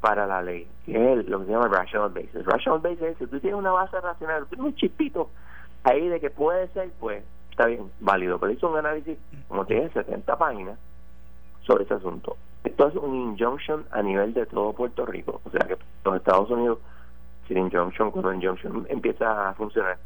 para 0.00 0.26
la 0.26 0.42
ley, 0.42 0.68
que 0.84 1.12
es 1.12 1.28
lo 1.28 1.40
que 1.40 1.46
se 1.46 1.52
llama 1.52 1.68
rational 1.68 2.10
basis. 2.10 2.44
Rational 2.44 2.80
basis 2.80 3.02
es 3.02 3.18
si 3.18 3.26
tú 3.26 3.40
tienes 3.40 3.58
una 3.58 3.70
base 3.70 3.98
racional, 4.00 4.46
un 4.58 4.74
chipito 4.74 5.30
ahí 5.82 6.08
de 6.08 6.20
que 6.20 6.30
puede 6.30 6.68
ser, 6.68 6.90
pues 7.00 7.24
está 7.50 7.66
bien, 7.66 7.90
válido. 8.00 8.38
Pero 8.38 8.52
hizo 8.52 8.68
un 8.68 8.78
análisis, 8.78 9.16
como 9.48 9.64
te 9.64 9.74
dije, 9.74 9.90
70 9.90 10.36
páginas 10.36 10.78
sobre 11.62 11.84
ese 11.84 11.94
asunto. 11.94 12.36
Esto 12.64 12.88
es 12.88 12.96
un 12.96 13.14
injunction 13.14 13.84
a 13.90 14.02
nivel 14.02 14.34
de 14.34 14.46
todo 14.46 14.72
Puerto 14.72 15.06
Rico. 15.06 15.40
O 15.44 15.50
sea 15.50 15.66
que 15.66 15.76
los 16.04 16.16
Estados 16.16 16.50
Unidos, 16.50 16.78
sin 17.46 17.58
injunction, 17.58 18.10
cuando 18.10 18.30
el 18.30 18.36
injunction 18.36 18.86
empieza 18.88 19.50
a 19.50 19.54
funcionar, 19.54 19.98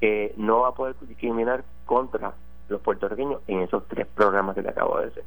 eh, 0.00 0.34
no 0.36 0.60
va 0.60 0.68
a 0.68 0.74
poder 0.74 0.94
discriminar 1.00 1.64
contra 1.86 2.34
los 2.68 2.80
puertorriqueños 2.80 3.42
en 3.46 3.60
esos 3.60 3.86
tres 3.88 4.06
programas 4.06 4.54
que 4.54 4.62
te 4.62 4.70
acabo 4.70 4.98
de 4.98 5.06
decir. 5.06 5.24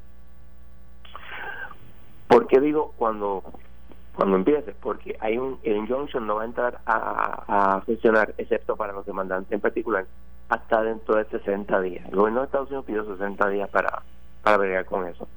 ¿Por 2.27 2.47
qué 2.47 2.59
digo 2.59 2.93
cuando 2.97 3.43
cuando 4.15 4.35
empiece, 4.35 4.73
porque 4.81 5.15
hay 5.19 5.37
un 5.37 5.59
el 5.61 5.77
injunction 5.77 6.25
no 6.25 6.35
va 6.35 6.41
a 6.41 6.45
entrar 6.45 6.79
a, 6.87 7.75
a, 7.75 7.81
funcionar, 7.81 8.33
excepto 8.39 8.75
para 8.75 8.91
los 8.91 9.05
demandantes 9.05 9.51
en 9.51 9.59
particular, 9.59 10.07
hasta 10.49 10.81
dentro 10.81 11.15
de 11.15 11.25
60 11.25 11.81
días. 11.81 12.05
El 12.09 12.15
gobierno 12.15 12.39
de 12.39 12.45
Estados 12.47 12.69
Unidos 12.69 12.85
pidió 12.85 13.05
60 13.05 13.49
días 13.49 13.69
para, 13.69 14.01
para 14.41 14.57
bregar 14.57 14.85
con 14.85 15.07
eso. 15.07 15.27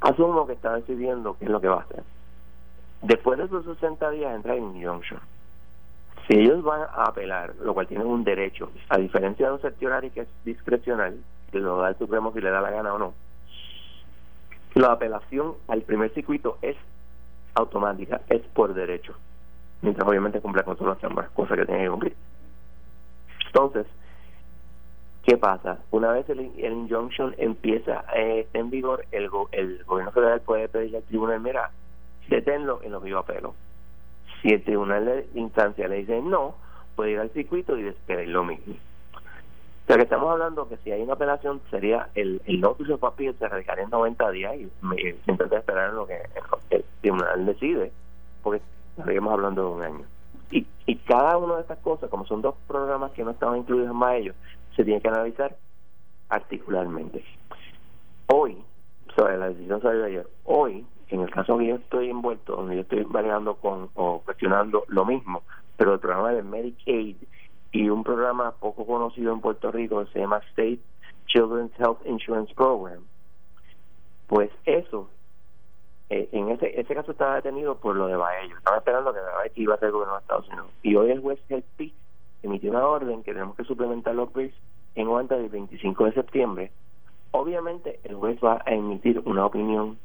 Asumo 0.00 0.46
que 0.46 0.54
está 0.54 0.74
decidiendo 0.74 1.36
qué 1.38 1.44
es 1.44 1.50
lo 1.50 1.60
que 1.60 1.68
va 1.68 1.76
a 1.76 1.82
hacer. 1.82 2.02
Después 3.02 3.38
de 3.38 3.44
esos 3.44 3.64
60 3.64 4.10
días 4.10 4.34
entra 4.34 4.54
el 4.54 4.62
injunction. 4.62 5.20
Si 6.26 6.38
ellos 6.38 6.62
van 6.62 6.82
a 6.82 7.04
apelar, 7.04 7.54
lo 7.56 7.74
cual 7.74 7.88
tienen 7.88 8.06
un 8.06 8.24
derecho, 8.24 8.70
a 8.88 8.96
diferencia 8.96 9.48
de 9.48 9.52
un 9.52 9.60
certiorario 9.60 10.12
que 10.12 10.20
es 10.20 10.28
discrecional, 10.44 11.18
lo 11.58 11.78
da 11.78 11.88
el 11.88 11.98
Supremo 11.98 12.32
si 12.32 12.40
le 12.40 12.50
da 12.50 12.60
la 12.60 12.70
gana 12.70 12.94
o 12.94 12.98
no, 12.98 13.14
la 14.74 14.92
apelación 14.92 15.54
al 15.68 15.82
primer 15.82 16.12
circuito 16.14 16.58
es 16.62 16.76
automática, 17.54 18.20
es 18.28 18.42
por 18.54 18.74
derecho, 18.74 19.14
mientras 19.82 20.08
obviamente 20.08 20.40
cumpla 20.40 20.62
con 20.62 20.76
todas 20.76 21.02
las 21.02 21.30
cosas 21.30 21.58
que 21.58 21.66
tiene 21.66 21.84
que 21.84 21.90
cumplir. 21.90 22.16
Entonces, 23.46 23.86
¿qué 25.24 25.36
pasa? 25.36 25.78
Una 25.90 26.12
vez 26.12 26.28
el, 26.30 26.40
injunction 26.40 27.34
empieza 27.38 28.04
eh, 28.14 28.46
en 28.52 28.70
vigor, 28.70 29.04
el, 29.10 29.28
el 29.52 29.84
gobierno 29.84 30.12
federal 30.12 30.40
puede 30.42 30.68
pedirle 30.68 30.98
al 30.98 31.04
tribunal, 31.04 31.40
mira, 31.40 31.70
deténlo 32.28 32.80
en 32.82 32.92
lo 32.92 33.00
que 33.00 33.10
yo 33.10 33.18
apelo. 33.18 33.54
Si 34.40 34.48
el 34.48 34.62
tribunal 34.62 35.04
de 35.04 35.28
instancia 35.34 35.88
le 35.88 35.96
dice 35.96 36.22
no, 36.22 36.54
puede 36.94 37.10
ir 37.12 37.18
al 37.18 37.30
circuito 37.30 37.76
y 37.76 37.82
despedir 37.82 38.28
lo 38.28 38.44
mismo. 38.44 38.74
Sea 39.90 39.96
que 39.96 40.04
estamos 40.04 40.30
hablando 40.30 40.68
que 40.68 40.76
si 40.84 40.92
hay 40.92 41.02
una 41.02 41.14
apelación 41.14 41.60
sería 41.68 42.10
el, 42.14 42.40
el 42.46 42.60
notice 42.60 42.92
of 42.92 43.02
appeal 43.02 43.34
se 43.36 43.48
radicaría 43.48 43.82
en 43.82 43.90
90 43.90 44.30
días 44.30 44.54
y 44.54 44.70
intenta 45.26 45.58
esperar 45.58 45.90
en 45.90 45.96
lo 45.96 46.06
que 46.06 46.16
el, 46.70 46.84
tribunal 47.00 47.44
decide, 47.44 47.90
porque 48.40 48.62
estaríamos 48.96 49.32
hablando 49.32 49.62
de 49.64 49.68
un 49.68 49.82
año. 49.82 50.04
Y, 50.52 50.64
y 50.86 50.94
cada 50.94 51.36
una 51.38 51.56
de 51.56 51.62
estas 51.62 51.78
cosas, 51.78 52.08
como 52.08 52.24
son 52.24 52.40
dos 52.40 52.54
programas 52.68 53.10
que 53.10 53.24
no 53.24 53.32
estaban 53.32 53.58
incluidos 53.58 53.90
en 53.90 53.96
más 53.96 54.14
ellos, 54.14 54.36
se 54.76 54.84
tiene 54.84 55.00
que 55.00 55.08
analizar 55.08 55.56
articularmente. 56.28 57.24
Hoy, 58.28 58.58
sobre 59.16 59.38
la 59.38 59.48
decisión 59.48 59.82
salió 59.82 60.04
ayer, 60.04 60.28
hoy, 60.44 60.86
en 61.08 61.20
el 61.22 61.30
caso 61.32 61.58
que 61.58 61.66
yo 61.66 61.74
estoy 61.74 62.10
envuelto, 62.10 62.54
donde 62.54 62.76
yo 62.76 62.82
estoy 62.82 63.02
variando 63.08 63.56
con 63.56 63.90
o 63.94 64.20
cuestionando 64.20 64.84
lo 64.86 65.04
mismo, 65.04 65.42
pero 65.76 65.94
el 65.94 65.98
programa 65.98 66.30
de 66.30 66.44
Medicaid 66.44 67.16
y 67.72 67.88
un 67.88 68.02
programa 68.02 68.52
poco 68.52 68.86
conocido 68.86 69.32
en 69.32 69.40
Puerto 69.40 69.70
Rico 69.70 70.04
se 70.06 70.20
llama 70.20 70.38
State 70.50 70.80
Children's 71.26 71.72
Health 71.78 72.04
Insurance 72.04 72.52
Program. 72.54 73.02
Pues 74.26 74.50
eso, 74.64 75.08
eh, 76.08 76.28
en 76.32 76.50
ese 76.50 76.80
ese 76.80 76.94
caso 76.94 77.12
estaba 77.12 77.36
detenido 77.36 77.76
por 77.76 77.96
lo 77.96 78.06
de 78.06 78.16
Baello. 78.16 78.56
Estaba 78.56 78.78
esperando 78.78 79.12
que 79.12 79.20
Baello 79.20 79.52
iba 79.54 79.74
a 79.74 79.78
ser 79.78 79.86
el 79.86 79.92
gobierno 79.92 80.14
de 80.14 80.20
Estados 80.20 80.48
Unidos. 80.48 80.66
Y 80.82 80.96
hoy 80.96 81.10
el 81.10 81.20
juez 81.20 81.38
Help 81.48 81.92
emitió 82.42 82.70
una 82.70 82.86
orden 82.86 83.22
que 83.22 83.32
tenemos 83.32 83.56
que 83.56 83.64
suplementar 83.64 84.14
los 84.14 84.32
bills 84.32 84.54
en 84.94 85.08
cuenta 85.08 85.36
del 85.36 85.48
25 85.48 86.04
de 86.06 86.12
septiembre. 86.12 86.72
Obviamente 87.32 88.00
el 88.04 88.16
juez 88.16 88.38
va 88.42 88.62
a 88.66 88.74
emitir 88.74 89.22
una 89.24 89.46
opinión 89.46 89.98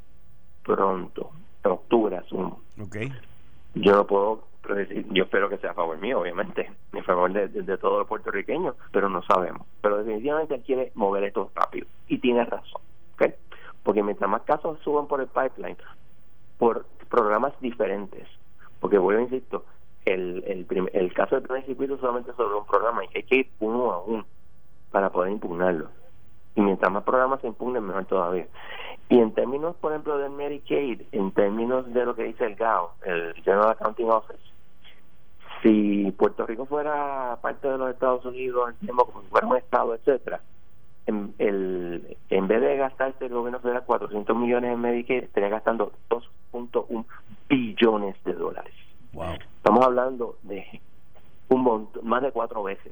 pronto, 0.64 1.32
en 1.64 1.72
octubre 1.72 2.18
asumo. 2.18 2.62
Okay. 2.80 3.12
Yo 3.74 3.96
no 3.96 4.06
puedo 4.06 4.44
yo 5.12 5.24
espero 5.24 5.50
que 5.50 5.58
sea 5.58 5.72
a 5.72 5.76
favor 5.76 5.98
mío, 5.98 6.20
obviamente, 6.20 6.72
en 6.94 7.04
favor 7.04 7.32
de, 7.32 7.48
de, 7.48 7.78
todos 7.78 8.00
los 8.00 8.08
puertorriqueños, 8.08 8.76
pero 8.92 9.10
no 9.10 9.22
sabemos. 9.24 9.68
Pero 9.82 9.98
definitivamente 9.98 10.56
él 10.56 10.64
quiere 10.64 10.92
mover 10.96 11.24
esto 11.24 11.52
rápido 11.56 11.88
y 12.08 12.18
tiene 12.20 12.46
razón, 12.46 12.82
¿okay? 13.14 13.34
porque 13.84 14.02
mientras 14.02 14.30
más 14.30 14.42
casos 14.42 14.80
suban 14.80 15.08
por 15.08 15.22
el 15.22 15.28
pipeline, 15.28 15.78
por 16.58 16.86
programas 17.10 17.54
diferentes, 17.62 18.28
porque 18.80 18.98
vuelvo 18.98 19.22
insisto, 19.22 19.64
el, 20.06 20.44
el, 20.48 20.90
el 20.94 21.14
caso 21.14 21.36
del 21.36 21.44
primer 21.44 21.66
circuito 21.66 21.98
solamente 21.98 22.34
sobre 22.34 22.56
un 22.56 22.66
programa 22.66 23.04
y 23.06 23.10
hay 23.16 23.24
que 23.24 23.36
ir 23.36 23.50
uno 23.60 23.92
a 23.92 24.02
uno 24.02 24.26
para 24.92 25.10
poder 25.12 25.32
impugnarlo. 25.32 25.90
Y 26.56 26.62
mientras 26.62 26.92
más 26.92 27.04
programas 27.04 27.42
se 27.42 27.48
impugnen, 27.48 27.86
mejor 27.86 28.06
todavía. 28.06 28.48
Y 29.10 29.20
en 29.20 29.34
términos, 29.34 29.76
por 29.76 29.92
ejemplo, 29.92 30.18
del 30.18 30.32
Medicaid, 30.32 31.02
en 31.12 31.32
términos 31.32 31.92
de 31.94 32.06
lo 32.06 32.16
que 32.16 32.24
dice 32.24 32.46
el 32.46 32.56
GAO, 32.56 32.94
el 33.04 33.34
General 33.44 33.72
Accounting 33.72 34.10
Office, 34.10 34.40
si 35.66 36.12
Puerto 36.12 36.46
Rico 36.46 36.68
fuera 36.68 37.40
parte 37.42 37.68
de 37.68 37.80
los 37.80 37.90
Estados 37.90 38.24
Unidos, 38.24 38.76
como 38.86 39.22
si 39.24 39.30
fuera 39.30 39.48
un 39.48 39.58
estado, 39.58 39.96
etcétera, 39.96 40.42
en, 41.08 41.34
el, 41.40 42.18
en 42.30 42.48
vez 42.48 42.62
de 42.62 42.78
gastarse 42.78 43.26
el 43.26 43.34
gobierno 43.34 43.60
federal 43.60 43.84
400 43.84 44.38
millones 44.38 44.72
en 44.72 44.80
Medicaid, 44.80 45.24
estaría 45.24 45.50
gastando 45.50 45.92
2.1 46.10 47.06
billones 47.50 48.16
de 48.26 48.34
dólares. 48.34 48.76
Estamos 49.58 49.84
hablando 49.84 50.38
de 50.44 50.82
un 51.50 51.62
montón, 51.62 52.08
más 52.08 52.22
de 52.22 52.32
cuatro 52.32 52.62
veces, 52.62 52.92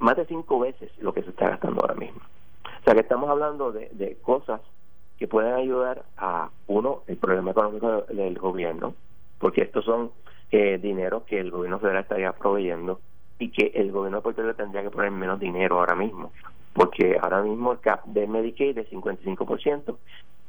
más 0.00 0.16
de 0.16 0.26
cinco 0.26 0.58
veces 0.58 0.90
lo 0.98 1.12
que 1.12 1.22
se 1.22 1.30
está 1.30 1.50
gastando 1.50 1.82
ahora 1.82 1.94
mismo. 1.94 2.20
O 2.80 2.84
sea 2.84 2.94
que 2.94 3.00
estamos 3.00 3.30
hablando 3.30 3.70
de, 3.70 3.90
de 3.92 4.16
cosas 4.16 4.60
que 5.18 5.28
pueden 5.28 5.54
ayudar 5.54 6.04
a, 6.16 6.50
uno, 6.66 7.02
el 7.06 7.16
problema 7.16 7.52
económico 7.52 8.02
del 8.08 8.38
gobierno, 8.38 8.94
porque 9.38 9.62
estos 9.62 9.84
son 9.84 10.10
eh, 10.50 10.78
dinero 10.78 11.24
que 11.26 11.40
el 11.40 11.50
gobierno 11.50 11.78
federal 11.78 12.02
estaría 12.02 12.32
proveyendo 12.32 13.00
y 13.38 13.50
que 13.50 13.72
el 13.74 13.92
gobierno 13.92 14.18
de 14.18 14.22
Puerto 14.22 14.42
Rico 14.42 14.54
tendría 14.54 14.82
que 14.82 14.90
poner 14.90 15.10
menos 15.10 15.38
dinero 15.38 15.78
ahora 15.78 15.94
mismo, 15.94 16.32
porque 16.72 17.18
ahora 17.20 17.42
mismo 17.42 17.72
el 17.72 17.80
cap 17.80 18.04
de 18.04 18.26
Medicaid 18.26 18.78
es 18.78 18.90
55%, 18.90 19.96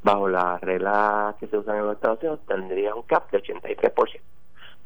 bajo 0.04 0.30
las 0.30 0.62
reglas 0.62 1.36
que 1.36 1.48
se 1.48 1.58
usan 1.58 1.78
en 1.78 1.86
los 1.86 1.96
Estados 1.96 2.20
Unidos 2.20 2.40
tendría 2.48 2.96
un 2.96 3.04
cap 3.04 3.30
de 3.32 3.42
83%. 3.42 4.20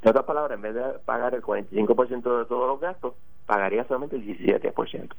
En 0.03 0.09
otras 0.09 0.25
palabras, 0.25 0.55
en 0.55 0.61
vez 0.63 0.73
de 0.73 0.81
pagar 1.05 1.35
el 1.35 1.43
45% 1.43 2.39
de 2.39 2.45
todos 2.45 2.67
los 2.67 2.79
gastos, 2.79 3.13
pagaría 3.45 3.83
solamente 3.83 4.15
el 4.15 4.25
17%. 4.25 5.09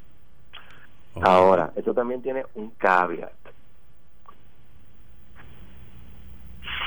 Ahora, 1.20 1.72
esto 1.76 1.94
también 1.94 2.22
tiene 2.22 2.44
un 2.54 2.70
caveat. 2.70 3.32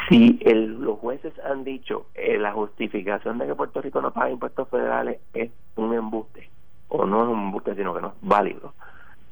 Si 0.10 0.40
los 0.44 1.00
jueces 1.00 1.34
han 1.40 1.64
dicho 1.64 2.08
eh, 2.14 2.38
la 2.38 2.52
justificación 2.52 3.38
de 3.38 3.48
que 3.48 3.56
Puerto 3.56 3.82
Rico 3.82 4.02
no 4.02 4.12
paga 4.12 4.30
impuestos 4.30 4.70
federales 4.70 5.20
es 5.34 5.50
un 5.76 5.94
embuste, 5.94 6.50
o 6.90 7.06
no 7.06 7.24
es 7.24 7.30
un 7.30 7.46
embuste, 7.46 7.76
sino 7.76 7.96
que 7.96 8.02
no 8.02 8.10
es 8.10 8.14
válido, 8.22 8.74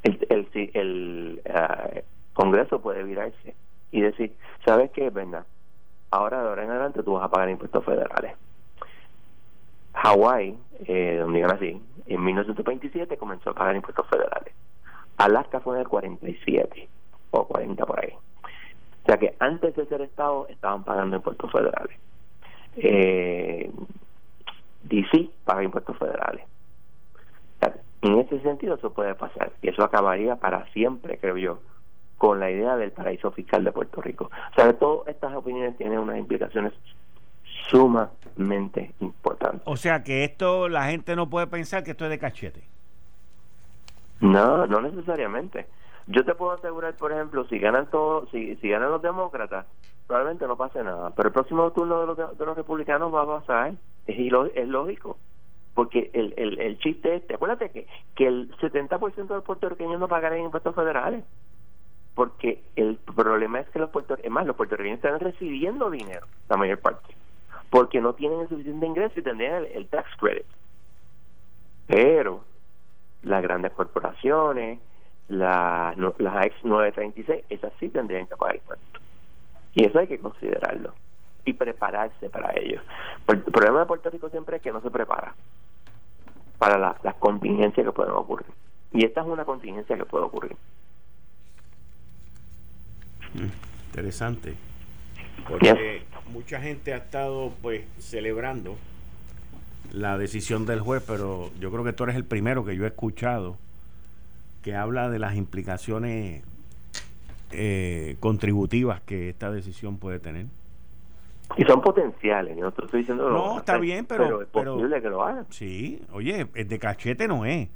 el, 0.03 0.25
el, 0.29 0.47
el 0.73 1.41
eh, 1.45 2.03
Congreso 2.33 2.81
puede 2.81 3.03
virarse 3.03 3.55
y 3.91 4.01
decir, 4.01 4.36
¿sabes 4.65 4.89
qué? 4.91 5.09
Venga, 5.12 5.45
ahora 6.09 6.41
de 6.41 6.49
ahora 6.49 6.63
en 6.63 6.71
adelante 6.71 7.03
tú 7.03 7.13
vas 7.13 7.25
a 7.25 7.29
pagar 7.29 7.49
impuestos 7.49 7.86
federales. 7.86 8.36
Hawái, 9.93 10.57
eh, 10.88 11.17
yo 11.19 11.47
nací, 11.47 11.81
en 12.07 12.23
1927 12.23 13.17
comenzó 13.17 13.51
a 13.51 13.53
pagar 13.53 13.75
impuestos 13.75 14.07
federales. 14.07 14.53
Alaska 15.17 15.59
fue 15.59 15.75
en 15.75 15.81
el 15.81 15.88
47 15.88 16.89
o 17.31 17.47
40 17.47 17.86
por 17.86 18.03
ahí. 18.03 18.13
O 19.03 19.05
sea 19.05 19.17
que 19.17 19.35
antes 19.39 19.75
de 19.75 19.85
ser 19.85 20.01
Estado 20.01 20.47
estaban 20.49 20.83
pagando 20.83 21.17
impuestos 21.17 21.51
federales. 21.51 21.97
Eh, 22.77 23.69
DC 24.83 25.29
paga 25.45 25.63
impuestos 25.63 25.97
federales. 25.97 26.45
en 28.01 28.19
ese 28.19 28.39
sentido 28.41 28.75
eso 28.75 28.91
puede 28.91 29.15
pasar 29.15 29.53
y 29.61 29.69
eso 29.69 29.83
acabaría 29.83 30.35
para 30.35 30.65
siempre, 30.73 31.17
creo 31.17 31.37
yo, 31.37 31.59
con 32.17 32.39
la 32.39 32.51
idea 32.51 32.75
del 32.75 32.91
paraíso 32.91 33.31
fiscal 33.31 33.63
de 33.63 33.71
Puerto 33.71 34.01
Rico. 34.01 34.29
O 34.51 34.55
sea, 34.55 34.73
todas 34.73 35.07
estas 35.07 35.33
opiniones 35.33 35.77
tienen 35.77 35.99
unas 35.99 36.17
implicaciones 36.17 36.73
sumamente 37.69 38.93
importantes. 38.99 39.61
O 39.65 39.77
sea, 39.77 40.03
que 40.03 40.23
esto 40.23 40.69
la 40.69 40.85
gente 40.85 41.15
no 41.15 41.29
puede 41.29 41.47
pensar 41.47 41.83
que 41.83 41.91
esto 41.91 42.05
es 42.05 42.09
de 42.09 42.19
cachete. 42.19 42.63
No, 44.19 44.65
no 44.67 44.81
necesariamente. 44.81 45.67
Yo 46.07 46.25
te 46.25 46.35
puedo 46.35 46.51
asegurar, 46.51 46.95
por 46.95 47.11
ejemplo, 47.11 47.45
si 47.45 47.59
ganan 47.59 47.89
todos, 47.89 48.29
si, 48.31 48.55
si 48.57 48.69
ganan 48.69 48.91
los 48.91 49.01
demócratas, 49.01 49.65
probablemente 50.07 50.47
no 50.47 50.57
pase 50.57 50.83
nada. 50.83 51.11
Pero 51.15 51.29
el 51.29 51.33
próximo 51.33 51.71
turno 51.71 52.01
de 52.01 52.07
los, 52.07 52.37
de 52.37 52.45
los 52.45 52.57
republicanos 52.57 53.13
va 53.13 53.23
a 53.23 53.39
pasar. 53.39 53.73
Es, 54.05 54.17
es 54.55 54.67
lógico. 54.67 55.17
Porque 55.73 56.11
el, 56.13 56.33
el, 56.37 56.59
el 56.59 56.77
chiste 56.79 57.15
este, 57.15 57.35
acuérdate 57.35 57.71
que, 57.71 57.87
que 58.15 58.27
el 58.27 58.55
70% 58.57 59.15
de 59.15 59.35
los 59.35 59.43
puertorriqueños 59.43 59.99
no 59.99 60.07
pagarán 60.07 60.39
impuestos 60.39 60.75
federales. 60.75 61.23
Porque 62.15 62.63
el 62.75 62.97
problema 62.97 63.61
es 63.61 63.69
que 63.69 63.79
los 63.79 63.89
puertorriqueños, 63.89 64.33
más, 64.33 64.45
los 64.45 64.55
puertorriqueños 64.55 64.97
están 64.97 65.19
recibiendo 65.19 65.89
dinero, 65.89 66.27
la 66.47 66.57
mayor 66.57 66.79
parte. 66.79 67.15
Porque 67.71 68.01
no 68.01 68.13
tienen 68.13 68.41
el 68.41 68.49
suficiente 68.49 68.85
ingreso 68.85 69.19
y 69.19 69.23
tendrían 69.23 69.65
el 69.73 69.87
tax 69.87 70.07
credit. 70.19 70.45
Pero 71.87 72.43
las 73.23 73.41
grandes 73.41 73.71
corporaciones, 73.71 74.79
la, 75.34 75.93
las 76.19 76.46
ex 76.46 76.63
936, 76.63 77.46
esas 77.50 77.74
sí 77.80 77.89
tendrían 77.89 78.28
que 78.28 78.36
pagar 78.36 78.56
impuestos. 78.56 79.02
Y 79.74 79.86
eso 79.86 80.00
hay 80.00 80.08
que 80.08 80.19
considerarlo 80.19 80.93
y 81.46 81.54
prepararse 81.54 82.30
para 82.30 82.54
ello. 82.58 82.82
El 83.28 83.39
problema 83.41 83.80
de 83.82 83.86
Puerto 83.86 84.10
Rico 84.10 84.30
siempre 84.30 84.58
es 84.58 84.62
que 84.62 84.72
no 84.72 84.82
se 84.82 84.91
prepara 84.91 85.36
para 86.58 86.78
las 86.78 87.15
contingencias 87.15 87.86
que 87.86 87.91
pueden 87.91 88.13
ocurrir. 88.13 88.48
Y 88.91 89.06
esta 89.06 89.22
es 89.22 89.28
una 89.28 89.43
contingencia 89.43 89.98
que 89.98 90.06
puede 90.06 90.26
ocurrir. 90.26 90.56
Mm, 93.34 93.88
interesante. 93.88 94.56
Porque 95.50 96.04
mucha 96.32 96.62
gente 96.62 96.93
ha 96.93 96.98
estado 96.98 97.52
pues 97.62 97.86
celebrando 97.98 98.78
la 99.91 100.17
decisión 100.17 100.65
del 100.65 100.80
juez, 100.80 101.04
pero 101.06 101.50
yo 101.60 101.72
creo 101.72 101.84
que 101.84 101.91
tú 101.91 102.04
eres 102.04 102.15
el 102.15 102.24
primero 102.24 102.63
que 102.63 102.76
yo 102.76 102.86
he 102.86 102.88
escuchado 102.88 103.58
que 104.63 104.76
habla 104.76 105.10
de 105.10 105.19
las 105.19 105.36
implicaciones 105.36 106.43
eh, 107.52 108.15
contributivas 108.19 109.02
que 109.02 109.30
esta 109.30 109.52
decisión 109.52 109.99
puede 109.99 110.19
tener. 110.19 110.47
Y 111.58 111.63
son 111.65 111.82
potenciales, 111.82 112.58
no 112.58 112.69
estoy 112.69 113.02
diciendo 113.02 113.30
No, 113.30 113.60
está 113.60 113.78
bien, 113.78 114.06
pero, 114.06 114.41
es 114.41 114.47
posible 114.47 115.02
que 115.02 115.10
lo 115.10 115.21
hagan. 115.21 115.45
Sí, 115.49 116.02
oye, 116.12 116.47
el 116.56 116.67
de 116.67 116.80
cachete 116.80 117.28
no 117.28 117.45
es. 117.45 117.69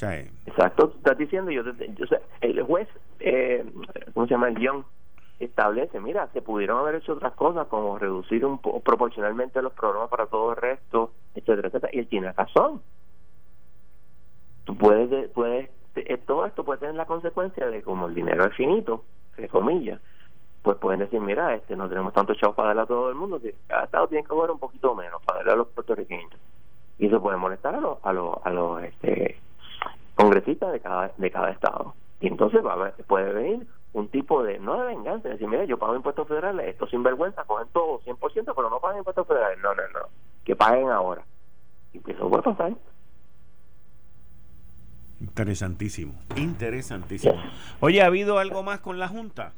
O 0.00 0.06
Exacto, 0.06 0.94
estás 0.96 1.18
diciendo, 1.18 1.50
yo, 1.50 1.62
yo 1.64 2.06
el 2.40 2.62
juez, 2.62 2.88
eh, 3.20 3.64
¿cómo 4.14 4.26
se 4.26 4.34
llama? 4.34 4.48
El 4.48 4.54
guion 4.54 4.84
establece, 5.38 6.00
mira, 6.00 6.28
se 6.32 6.40
pudieron 6.40 6.78
haber 6.78 6.96
hecho 6.96 7.14
otras 7.14 7.32
cosas 7.32 7.66
como 7.66 7.98
reducir 7.98 8.44
un 8.44 8.58
proporcionalmente 8.58 9.60
los 9.60 9.72
programas 9.72 10.08
para 10.08 10.26
todo 10.26 10.52
el 10.52 10.56
resto, 10.56 11.12
etcétera, 11.34 11.68
etcétera, 11.68 11.90
y 11.92 11.98
él 11.98 12.06
tiene 12.06 12.32
razón 12.32 12.80
tú 14.64 14.76
puedes, 14.76 15.30
puedes 15.30 15.70
eh, 15.94 16.18
todo 16.26 16.46
esto 16.46 16.64
puede 16.64 16.80
tener 16.80 16.94
la 16.94 17.06
consecuencia 17.06 17.66
de 17.66 17.82
como 17.82 18.06
el 18.06 18.14
dinero 18.14 18.44
es 18.44 18.54
finito, 18.56 19.04
entre 19.30 19.48
comillas, 19.48 20.00
pues 20.62 20.78
pueden 20.78 21.00
decir, 21.00 21.20
mira, 21.20 21.54
este 21.54 21.76
no 21.76 21.88
tenemos 21.88 22.14
tanto 22.14 22.34
chavos 22.34 22.56
para 22.56 22.68
darle 22.68 22.82
a 22.82 22.86
todo 22.86 23.08
el 23.10 23.14
mundo, 23.14 23.40
que 23.40 23.54
cada 23.66 23.84
estado 23.84 24.08
tiene 24.08 24.22
que 24.22 24.28
cobrar 24.28 24.50
un 24.52 24.58
poquito 24.58 24.94
menos 24.94 25.20
para 25.22 25.38
darle 25.38 25.52
a 25.52 25.56
los 25.56 25.68
puertorriqueños. 25.68 26.40
Y 26.98 27.06
eso 27.06 27.20
puede 27.20 27.36
molestar 27.36 27.74
a 27.74 27.80
los, 27.80 27.98
a 28.02 28.12
los, 28.12 28.36
a 28.44 28.50
los 28.50 28.82
este, 28.84 29.40
congresistas 30.14 30.72
de 30.72 30.80
cada, 30.80 31.12
de 31.16 31.30
cada 31.30 31.50
estado. 31.50 31.94
Y 32.20 32.28
entonces 32.28 32.64
va 32.64 32.74
a 32.74 32.92
puede 33.06 33.32
venir 33.32 33.66
un 33.92 34.08
tipo 34.08 34.42
de, 34.42 34.58
no 34.58 34.80
de 34.80 34.86
venganza, 34.86 35.28
decir, 35.28 35.48
mira, 35.48 35.64
yo 35.64 35.78
pago 35.78 35.96
impuestos 35.96 36.26
federales, 36.28 36.68
estos 36.68 36.88
sinvergüenza 36.90 37.44
cogen 37.44 37.68
todo 37.72 38.00
100%, 38.00 38.52
pero 38.54 38.70
no 38.70 38.80
pagan 38.80 38.98
impuestos 38.98 39.26
federales. 39.26 39.58
No, 39.60 39.74
no, 39.74 39.82
no, 39.92 40.06
que 40.44 40.56
paguen 40.56 40.88
ahora. 40.88 41.24
Y 41.92 41.98
eso 42.10 42.30
puede 42.30 42.42
pasar. 42.42 42.72
Interesantísimo, 45.22 46.14
interesantísimo. 46.36 47.40
Oye, 47.78 48.02
¿ha 48.02 48.06
habido 48.06 48.38
algo 48.38 48.64
más 48.64 48.80
con 48.80 48.98
la 48.98 49.06
Junta? 49.06 49.52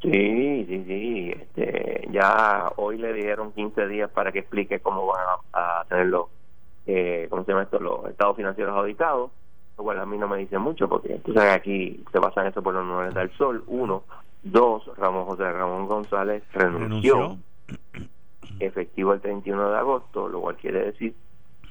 Sí, 0.00 0.64
sí, 0.66 0.84
sí. 0.86 1.30
Este, 1.30 2.08
ya 2.10 2.72
hoy 2.76 2.96
le 2.96 3.12
dijeron 3.12 3.52
15 3.52 3.86
días 3.88 4.10
para 4.10 4.32
que 4.32 4.38
explique 4.38 4.80
cómo 4.80 5.06
van 5.06 5.20
a, 5.52 5.84
tener 5.90 6.06
los, 6.06 6.26
eh, 6.86 7.26
¿cómo 7.28 7.44
se 7.44 7.52
llama 7.52 7.64
esto? 7.64 7.78
Los 7.80 8.08
estados 8.08 8.34
financieros 8.34 8.74
auditados. 8.74 9.30
Lo 9.76 9.84
cual 9.84 10.00
a 10.00 10.06
mí 10.06 10.16
no 10.16 10.26
me 10.26 10.38
dice 10.38 10.58
mucho 10.58 10.88
porque 10.88 11.18
tú 11.18 11.34
sabes 11.34 11.52
aquí 11.52 12.02
se 12.10 12.18
basan 12.18 12.46
eso 12.46 12.62
por 12.62 12.72
los 12.72 12.86
nueve 12.86 13.12
del 13.12 13.30
sol. 13.36 13.62
Uno. 13.66 14.04
Dos, 14.42 14.90
Ramón 14.96 15.26
José 15.26 15.52
Ramón 15.52 15.86
González 15.86 16.42
renunció. 16.52 17.36
Efectivo 18.58 19.12
el 19.12 19.20
31 19.20 19.70
de 19.70 19.78
agosto, 19.78 20.28
lo 20.28 20.40
cual 20.40 20.56
quiere 20.56 20.86
decir 20.86 21.14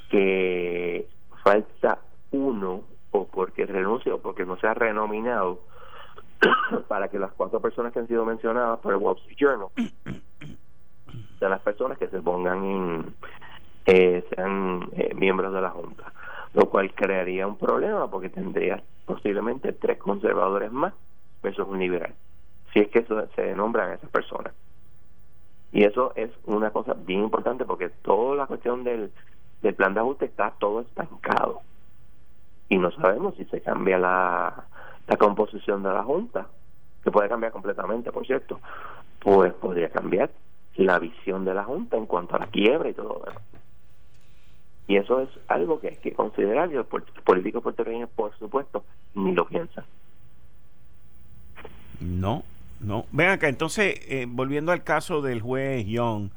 que 0.09 1.07
falta 1.43 1.99
uno 2.31 2.90
o 3.11 3.27
porque 3.27 3.65
renuncie 3.65 4.11
o 4.11 4.19
porque 4.19 4.45
no 4.45 4.57
sea 4.57 4.73
renominado 4.73 5.59
para 6.87 7.09
que 7.09 7.19
las 7.19 7.31
cuatro 7.33 7.59
personas 7.59 7.93
que 7.93 7.99
han 7.99 8.07
sido 8.07 8.25
mencionadas 8.25 8.79
por 8.79 8.93
el 8.93 8.99
Wall 8.99 9.17
Street 9.17 9.37
Journal 9.37 9.67
sean 11.39 11.51
las 11.51 11.61
personas 11.61 11.97
que 11.97 12.07
se 12.07 12.21
pongan 12.21 12.63
en 12.63 13.15
eh, 13.85 14.23
sean 14.33 14.89
eh, 14.93 15.13
miembros 15.15 15.53
de 15.53 15.61
la 15.61 15.69
Junta 15.71 16.11
lo 16.53 16.69
cual 16.69 16.93
crearía 16.93 17.47
un 17.47 17.57
problema 17.57 18.09
porque 18.09 18.29
tendría 18.29 18.81
posiblemente 19.05 19.73
tres 19.73 19.97
conservadores 19.97 20.71
más 20.71 20.93
versus 21.41 21.67
un 21.67 21.79
liberal 21.79 22.13
si 22.73 22.79
es 22.79 22.89
que 22.89 22.99
eso 22.99 23.27
se 23.35 23.55
nombran 23.55 23.91
a 23.91 23.93
esas 23.95 24.09
personas. 24.09 24.53
Y 25.71 25.83
eso 25.83 26.13
es 26.15 26.29
una 26.45 26.71
cosa 26.71 26.93
bien 26.93 27.21
importante 27.21 27.65
porque 27.65 27.89
toda 27.89 28.35
la 28.35 28.45
cuestión 28.45 28.83
del, 28.83 29.11
del 29.61 29.73
plan 29.73 29.93
de 29.93 30.01
ajuste 30.01 30.25
está 30.25 30.53
todo 30.59 30.81
estancado 30.81 31.60
y 32.71 32.77
no 32.77 32.89
sabemos 32.91 33.35
si 33.35 33.43
se 33.45 33.59
cambia 33.59 33.99
la, 33.99 34.63
la 35.05 35.17
composición 35.17 35.83
de 35.83 35.89
la 35.89 36.03
Junta, 36.03 36.47
que 37.03 37.11
puede 37.11 37.27
cambiar 37.27 37.51
completamente, 37.51 38.13
por 38.13 38.25
cierto, 38.25 38.61
pues 39.19 39.53
podría 39.55 39.89
cambiar 39.89 40.31
la 40.77 40.97
visión 40.97 41.43
de 41.43 41.53
la 41.53 41.65
Junta 41.65 41.97
en 41.97 42.05
cuanto 42.05 42.37
a 42.37 42.39
la 42.39 42.47
quiebra 42.47 42.89
y 42.89 42.93
todo 42.93 43.23
eso. 43.29 43.41
Y 44.87 44.95
eso 44.95 45.19
es 45.19 45.27
algo 45.49 45.81
que 45.81 45.89
hay 45.89 45.97
que 45.97 46.13
considerar 46.13 46.71
y 46.71 46.75
los 46.75 46.85
políticos 47.25 47.61
puertorriqueños, 47.61 48.09
por 48.15 48.33
supuesto, 48.39 48.85
ni 49.15 49.33
lo 49.33 49.45
piensan. 49.45 49.83
No, 51.99 52.43
no. 52.79 53.03
Ven 53.11 53.31
acá, 53.31 53.49
entonces, 53.49 53.99
eh, 54.07 54.27
volviendo 54.29 54.71
al 54.71 54.85
caso 54.85 55.21
del 55.21 55.41
juez 55.41 55.85
Young 55.87 56.29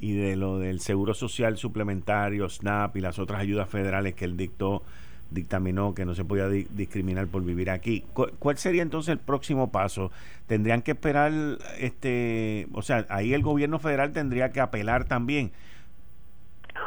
y 0.00 0.16
de 0.16 0.34
lo 0.34 0.58
del 0.58 0.80
seguro 0.80 1.14
social 1.14 1.56
suplementario, 1.56 2.48
SNAP 2.48 2.96
y 2.96 3.00
las 3.00 3.20
otras 3.20 3.40
ayudas 3.40 3.68
federales 3.68 4.14
que 4.14 4.24
él 4.24 4.36
dictó 4.36 4.82
dictaminó 5.30 5.94
que 5.94 6.04
no 6.04 6.14
se 6.14 6.24
podía 6.24 6.48
discriminar 6.48 7.26
por 7.28 7.42
vivir 7.42 7.70
aquí. 7.70 8.04
¿Cuál 8.38 8.56
sería 8.56 8.82
entonces 8.82 9.12
el 9.12 9.18
próximo 9.18 9.70
paso? 9.70 10.10
¿Tendrían 10.46 10.82
que 10.82 10.92
esperar, 10.92 11.32
este, 11.78 12.66
o 12.74 12.82
sea, 12.82 13.06
ahí 13.08 13.34
el 13.34 13.42
gobierno 13.42 13.78
federal 13.78 14.12
tendría 14.12 14.50
que 14.50 14.60
apelar 14.60 15.04
también? 15.04 15.52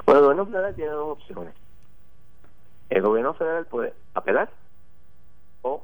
Bueno, 0.06 0.20
el 0.20 0.26
gobierno 0.26 0.46
federal 0.48 0.76
tiene 0.76 0.92
dos 0.92 1.18
opciones. 1.20 1.54
El 2.90 3.02
gobierno 3.02 3.34
federal 3.34 3.66
puede 3.68 3.94
apelar 4.14 4.50
o 5.62 5.84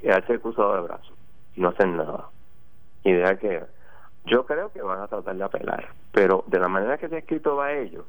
quedarse 0.00 0.38
cruzado 0.38 0.74
de 0.76 0.82
brazos 0.82 1.14
no 1.56 1.68
hacer 1.68 1.88
nada. 1.88 2.28
Y 3.02 3.12
dejar 3.12 3.38
que 3.38 3.64
yo 4.26 4.46
creo 4.46 4.72
que 4.72 4.82
van 4.82 5.00
a 5.00 5.08
tratar 5.08 5.36
de 5.36 5.44
apelar, 5.44 5.88
pero 6.12 6.44
de 6.46 6.58
la 6.58 6.68
manera 6.68 6.98
que 6.98 7.08
se 7.08 7.18
escrito 7.18 7.56
va 7.56 7.66
a 7.66 7.72
ellos, 7.72 8.04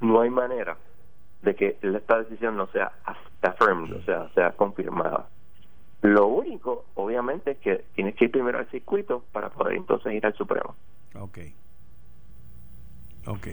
no 0.00 0.20
hay 0.20 0.30
manera 0.30 0.76
de 1.44 1.54
que 1.54 1.78
esta 1.80 2.22
decisión 2.22 2.56
no 2.56 2.66
sea 2.68 2.92
affirmed, 3.42 3.92
o 3.96 4.02
sea, 4.04 4.28
sea 4.34 4.52
confirmada. 4.52 5.28
Lo 6.02 6.26
único, 6.26 6.84
obviamente, 6.94 7.52
es 7.52 7.58
que 7.58 7.84
tienes 7.94 8.14
que 8.14 8.26
ir 8.26 8.30
primero 8.30 8.58
al 8.58 8.68
circuito 8.70 9.24
para 9.32 9.50
poder 9.50 9.76
entonces 9.76 10.12
ir 10.12 10.24
al 10.26 10.34
Supremo. 10.34 10.74
Ok. 11.14 11.38
Ok. 13.26 13.46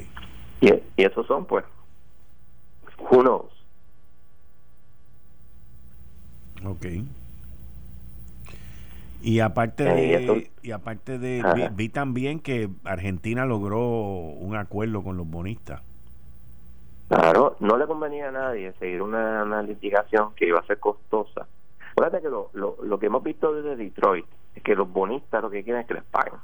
Y, 0.61 0.67
y 0.67 1.03
esos 1.03 1.25
son, 1.27 1.45
pues, 1.45 1.63
who 2.99 3.21
knows. 3.21 3.51
Ok. 6.65 6.85
Y 9.23 9.39
aparte 9.39 9.83
de, 9.83 10.51
y 10.63 10.71
aparte 10.71 11.19
de 11.19 11.69
vi, 11.73 11.89
también 11.89 12.39
que 12.39 12.69
Argentina 12.83 13.45
logró 13.45 13.79
un 13.79 14.55
acuerdo 14.55 15.03
con 15.03 15.15
los 15.15 15.29
bonistas. 15.29 15.81
Claro, 17.11 17.57
no 17.59 17.75
le 17.77 17.87
convenía 17.87 18.29
a 18.29 18.31
nadie 18.31 18.71
seguir 18.79 19.01
una, 19.01 19.61
litigación 19.63 20.33
que 20.33 20.47
iba 20.47 20.59
a 20.59 20.65
ser 20.65 20.79
costosa. 20.79 21.45
Fíjate 21.93 22.21
que 22.21 22.29
lo, 22.29 22.51
lo, 22.53 22.77
lo, 22.81 22.99
que 22.99 23.07
hemos 23.07 23.21
visto 23.21 23.53
desde 23.53 23.75
Detroit 23.75 24.25
es 24.55 24.63
que 24.63 24.75
los 24.75 24.89
bonistas 24.89 25.41
lo 25.41 25.49
que 25.49 25.61
quieren 25.61 25.81
es 25.81 25.87
que 25.89 25.95
les 25.95 26.05
paguen. 26.05 26.39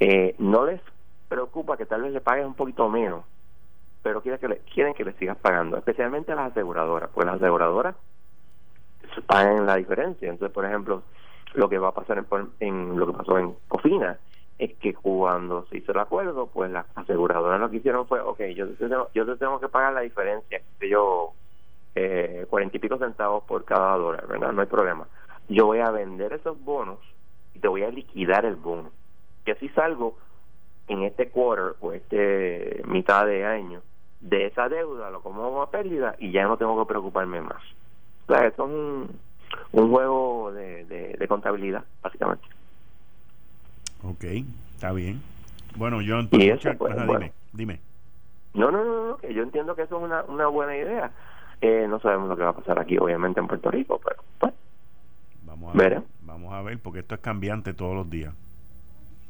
Eh, 0.00 0.34
no 0.38 0.66
les 0.66 0.80
preocupa 1.28 1.76
que 1.76 1.86
tal 1.86 2.02
vez 2.02 2.12
le 2.12 2.20
paguen 2.22 2.46
un 2.46 2.54
poquito 2.54 2.88
menos, 2.88 3.24
pero 4.02 4.20
quieren 4.20 4.40
que 4.40 4.48
le, 4.48 4.58
quieren 4.74 4.94
que 4.94 5.04
les 5.04 5.14
sigas 5.14 5.36
pagando, 5.36 5.76
especialmente 5.76 6.32
a 6.32 6.34
las 6.34 6.50
aseguradoras, 6.50 7.08
pues 7.14 7.24
las 7.24 7.36
aseguradoras 7.36 7.94
pagan 9.28 9.64
la 9.64 9.76
diferencia. 9.76 10.28
Entonces, 10.28 10.52
por 10.52 10.64
ejemplo, 10.64 11.04
lo 11.52 11.68
que 11.68 11.78
va 11.78 11.90
a 11.90 11.94
pasar 11.94 12.24
en, 12.58 12.98
lo 12.98 13.06
que 13.06 13.12
pasó 13.12 13.38
en 13.38 13.54
Cofina 13.68 14.18
es 14.58 14.74
que 14.78 14.94
cuando 14.94 15.66
se 15.66 15.78
hizo 15.78 15.92
el 15.92 15.98
acuerdo, 15.98 16.46
pues 16.46 16.70
las 16.70 16.86
aseguradoras 16.94 17.60
lo 17.60 17.70
que 17.70 17.78
hicieron 17.78 18.06
fue, 18.06 18.20
ok, 18.20 18.40
yo 18.54 18.68
te 18.68 18.88
tengo, 18.88 19.08
yo 19.14 19.26
te 19.26 19.36
tengo 19.36 19.60
que 19.60 19.68
pagar 19.68 19.92
la 19.92 20.00
diferencia, 20.00 20.60
que 20.78 20.88
yo 20.88 21.32
eh, 21.94 22.46
cuarenta 22.48 22.76
y 22.76 22.80
pico 22.80 22.98
centavos 22.98 23.44
por 23.44 23.64
cada 23.64 23.96
dólar, 23.96 24.26
¿verdad? 24.26 24.52
No 24.52 24.60
hay 24.60 24.68
problema. 24.68 25.06
Yo 25.48 25.66
voy 25.66 25.80
a 25.80 25.90
vender 25.90 26.32
esos 26.32 26.62
bonos 26.64 26.98
y 27.54 27.58
te 27.58 27.68
voy 27.68 27.82
a 27.82 27.90
liquidar 27.90 28.44
el 28.44 28.56
bono. 28.56 28.90
Y 29.46 29.50
así 29.50 29.68
salgo 29.70 30.16
en 30.88 31.02
este 31.02 31.30
quarter 31.30 31.76
o 31.80 31.92
este 31.92 32.82
mitad 32.86 33.26
de 33.26 33.44
año 33.44 33.82
de 34.20 34.46
esa 34.46 34.68
deuda, 34.68 35.10
lo 35.10 35.20
como 35.20 35.62
a 35.62 35.70
pérdida 35.70 36.16
y 36.18 36.32
ya 36.32 36.44
no 36.44 36.56
tengo 36.56 36.78
que 36.78 36.88
preocuparme 36.88 37.40
más. 37.42 37.62
O 38.26 38.32
sea, 38.32 38.46
es 38.46 38.58
un, 38.58 39.08
un 39.72 39.90
juego 39.90 40.50
de, 40.52 40.84
de, 40.84 41.28
contabilidad, 41.28 41.84
básicamente. 42.02 42.44
Ok, 44.06 44.24
está 44.74 44.92
bien. 44.92 45.20
Bueno, 45.76 46.00
yo 46.02 46.20
entonces, 46.20 46.76
pues, 46.76 46.94
dime, 47.06 47.32
dime. 47.52 47.80
No, 48.54 48.70
no, 48.70 48.84
no, 48.84 49.16
que 49.16 49.34
yo 49.34 49.42
entiendo 49.42 49.74
que 49.74 49.82
eso 49.82 49.96
es 49.96 50.02
una, 50.04 50.22
una 50.24 50.46
buena 50.46 50.76
idea. 50.76 51.10
Eh, 51.60 51.86
no 51.88 51.98
sabemos 52.00 52.28
lo 52.28 52.36
que 52.36 52.42
va 52.42 52.50
a 52.50 52.56
pasar 52.56 52.78
aquí, 52.78 52.98
obviamente, 52.98 53.40
en 53.40 53.46
Puerto 53.46 53.70
Rico, 53.70 54.00
pero 54.04 54.22
pues, 54.38 54.52
vamos 55.44 55.74
a 55.74 55.78
ver, 55.78 56.02
vamos 56.22 56.52
a 56.52 56.62
ver, 56.62 56.78
porque 56.78 57.00
esto 57.00 57.14
es 57.14 57.20
cambiante 57.20 57.74
todos 57.74 57.94
los 57.94 58.08
días. 58.10 58.34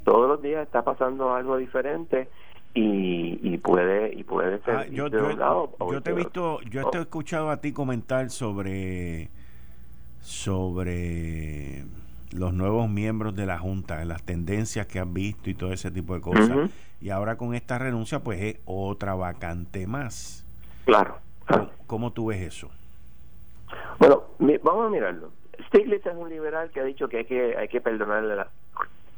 Todos 0.05 0.29
los 0.29 0.43
días 0.43 0.67
está 0.67 0.83
pasando 0.83 1.33
algo 1.33 1.57
diferente 1.57 2.29
y, 2.75 3.39
y 3.43 3.57
puede 3.59 4.13
y 4.15 4.25
puede 4.25 4.59
ser 4.63 4.75
ah, 4.75 4.87
yo, 4.87 5.07
yo, 5.09 6.03
te 6.03 6.11
he 6.11 6.15
visto 6.15 6.61
yo 6.63 6.91
te 6.91 6.99
he 6.99 7.01
escuchado 7.03 7.51
a 7.51 7.61
ti 7.61 7.73
comentar 7.73 8.31
sobre 8.31 9.31
sobre 10.21 11.85
los 12.35 12.53
nuevos 12.53 12.89
miembros 12.89 13.35
de 13.35 13.47
la 13.47 13.59
junta 13.59 14.05
las 14.05 14.23
tendencias 14.23 14.87
que 14.87 14.99
han 14.99 15.15
visto 15.15 15.51
y 15.51 15.55
todo 15.55 15.73
ese 15.73 15.91
tipo 15.91 16.15
de 16.15 16.21
cosas. 16.21 16.71
Y 17.01 17.11
ahora 17.11 17.37
con 17.37 17.55
esta 17.55 17.79
renuncia 17.79 18.21
pues 18.21 18.41
es 18.41 18.57
otra 18.65 19.15
vacante 19.15 19.87
más. 19.87 20.45
Claro, 20.85 21.19
¿Cómo, 21.87 22.13
tú 22.13 22.27
ves 22.27 22.41
eso 22.41 22.71
bueno 23.99 24.25
vamos 24.63 24.87
a 24.87 24.91
mirarlo. 24.91 25.31
Stiglitz 25.69 26.07
es 26.07 26.15
un 26.15 26.29
liberal 26.29 26.71
que 26.71 26.81
ha 26.81 26.85
dicho 26.85 27.09
que 27.09 27.19
hay 27.19 27.25
que 27.25 27.57
hay 27.57 27.69
que 27.69 27.81
perdonarle 27.81 28.37
la 28.37 28.49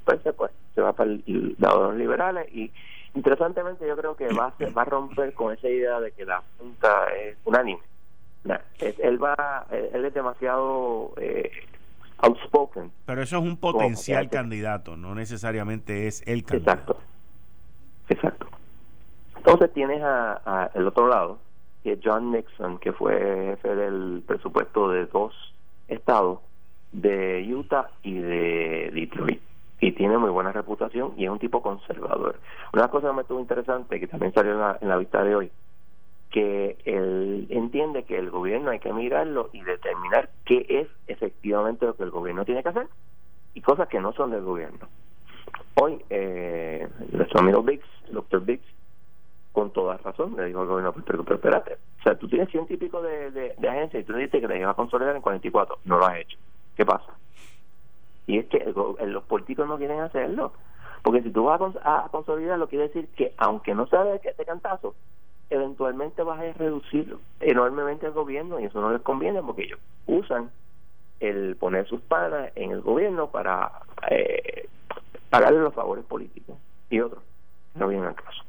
pues, 0.05 0.21
pues 0.37 0.53
se 0.75 0.81
va 0.81 0.93
para 0.93 1.11
el 1.11 1.57
lado 1.59 1.83
de 1.83 1.89
los 1.89 1.97
liberales 1.97 2.55
y 2.55 2.71
Interesantemente, 3.17 3.89
yo 3.89 3.97
creo 3.97 4.15
que 4.15 4.29
va 4.35 4.53
a, 4.61 4.71
va 4.73 4.83
a 4.83 4.85
romper 4.85 5.33
con 5.33 5.51
esa 5.55 5.69
idea 5.71 5.99
de 6.01 6.13
que 6.13 6.27
la 6.27 6.43
Junta 6.59 7.07
es 7.15 7.39
unánime. 7.47 7.81
él 8.79 9.23
va, 9.23 9.67
él 9.71 10.05
es 10.05 10.13
demasiado 10.13 11.15
eh, 11.17 11.51
outspoken. 12.19 12.91
Pero 13.05 13.23
eso 13.23 13.39
es 13.39 13.43
un 13.43 13.57
potencial 13.57 14.29
candidato, 14.29 14.97
no 14.97 15.15
necesariamente 15.15 16.07
es 16.07 16.23
el 16.27 16.45
candidato. 16.45 16.99
Exacto, 18.09 18.47
exacto. 18.47 18.47
Entonces 19.37 19.73
tienes 19.73 20.03
a, 20.03 20.71
el 20.75 20.87
otro 20.87 21.09
lado, 21.09 21.39
que 21.83 21.93
es 21.93 21.99
John 22.03 22.33
Nixon, 22.33 22.79
que 22.79 22.93
fue 22.93 23.57
jefe 23.57 23.75
del 23.75 24.23
presupuesto 24.27 24.91
de 24.91 25.07
dos 25.07 25.35
estados, 25.89 26.41
de 26.93 27.47
Utah 27.55 27.91
y 28.03 28.15
de 28.15 28.91
Detroit 28.93 29.43
y 29.81 29.93
tiene 29.93 30.17
muy 30.19 30.31
buena 30.31 30.53
reputación 30.53 31.13
y 31.17 31.25
es 31.25 31.31
un 31.31 31.39
tipo 31.39 31.63
conservador. 31.63 32.41
Una 32.73 32.89
cosa 32.89 33.09
que 33.09 33.15
me 33.15 33.23
estuvo 33.23 33.41
interesante, 33.41 34.01
que 34.01 34.07
también 34.07 34.33
salió 34.33 34.53
en 34.81 34.89
la, 34.89 34.97
vista 34.97 35.23
de 35.23 35.35
hoy, 35.35 35.51
que 36.31 36.77
él 36.85 37.47
entiende 37.51 38.05
que 38.05 38.19
el 38.19 38.31
gobierno 38.31 38.71
hay 38.71 38.79
que 38.79 38.93
mirarlo 38.93 39.51
y 39.53 39.63
determinar 39.63 40.31
qué 40.45 40.67
es 40.69 40.89
efectivamente 41.07 41.87
lo 41.87 41.97
que 41.97 42.03
el 42.03 42.11
gobierno 42.11 42.45
tiene 42.45 42.63
que 42.63 42.69
hacer 42.69 42.89
y 43.55 43.61
cosas 43.61 43.89
que 43.89 44.01
no 44.01 44.13
son 44.13 44.31
del 44.31 44.43
gobierno. 44.43 44.87
Hoy, 45.75 46.05
eh, 46.11 46.89
nuestro 47.13 47.41
amigo 47.41 47.65
el 47.69 47.81
doctor 48.13 48.45
Biggs, 48.45 48.67
con 49.53 49.73
toda 49.73 49.97
razón, 49.99 50.37
le 50.37 50.47
dijo 50.47 50.61
al 50.61 50.67
gobierno, 50.67 50.93
pero, 50.93 51.25
pero 51.25 51.37
espérate, 51.37 51.79
o 52.01 52.03
sea, 52.03 52.19
tú 52.19 52.29
tienes 52.29 52.51
ciento 52.51 52.75
y 52.75 52.77
pico 52.77 53.01
de, 53.01 53.31
de, 53.31 53.69
agencias 53.69 54.03
y 54.03 54.07
tú 54.07 54.13
dices 54.15 54.41
que 54.41 54.47
te 54.47 54.59
ibas 54.59 54.71
a 54.71 54.75
consolidar 54.75 55.17
en 55.17 55.23
44, 55.23 55.79
no 55.87 55.99
lo 55.99 56.07
has 56.07 56.19
hecho. 56.19 56.39
¿Qué 56.77 56.85
pasa? 56.85 57.15
Y 58.27 58.39
es 58.39 58.47
que 58.47 58.73
los 59.07 59.25
políticos 59.25 59.67
no 59.67 59.79
quieren 59.79 60.01
hacerlo. 60.01 60.53
Porque 61.03 61.23
si 61.23 61.31
tú 61.31 61.45
vas 61.45 61.61
a, 61.85 62.09
consolidar 62.11 62.59
lo 62.59 62.69
quiere 62.69 62.89
decir 62.89 63.09
que 63.17 63.33
aunque 63.39 63.75
no 63.75 63.87
sabes 63.87 64.21
que 64.21 64.31
este 64.31 64.45
cantazo, 64.45 64.95
eventualmente 65.51 66.23
vas 66.23 66.41
a 66.41 66.53
reducir 66.53 67.17
enormemente 67.41 68.07
el 68.07 68.13
gobierno 68.13 68.59
y 68.59 68.65
eso 68.65 68.81
no 68.81 68.93
les 68.93 69.03
conviene 69.03 69.43
porque 69.43 69.63
ellos 69.65 69.81
usan 70.07 70.51
el 71.21 71.57
poner 71.57 71.87
sus 71.87 72.01
panas 72.01 72.51
en 72.57 72.73
el 72.73 72.81
gobierno 72.83 73.31
para 73.31 73.73
eh, 74.11 74.69
pagarle 75.31 75.61
los 75.61 75.75
favores 75.75 76.05
políticos 76.05 76.57
y 76.91 77.01
otros 77.01 77.23
no 77.75 77.89
vienen 77.89 78.09
al 78.09 78.15
caso. 78.15 78.43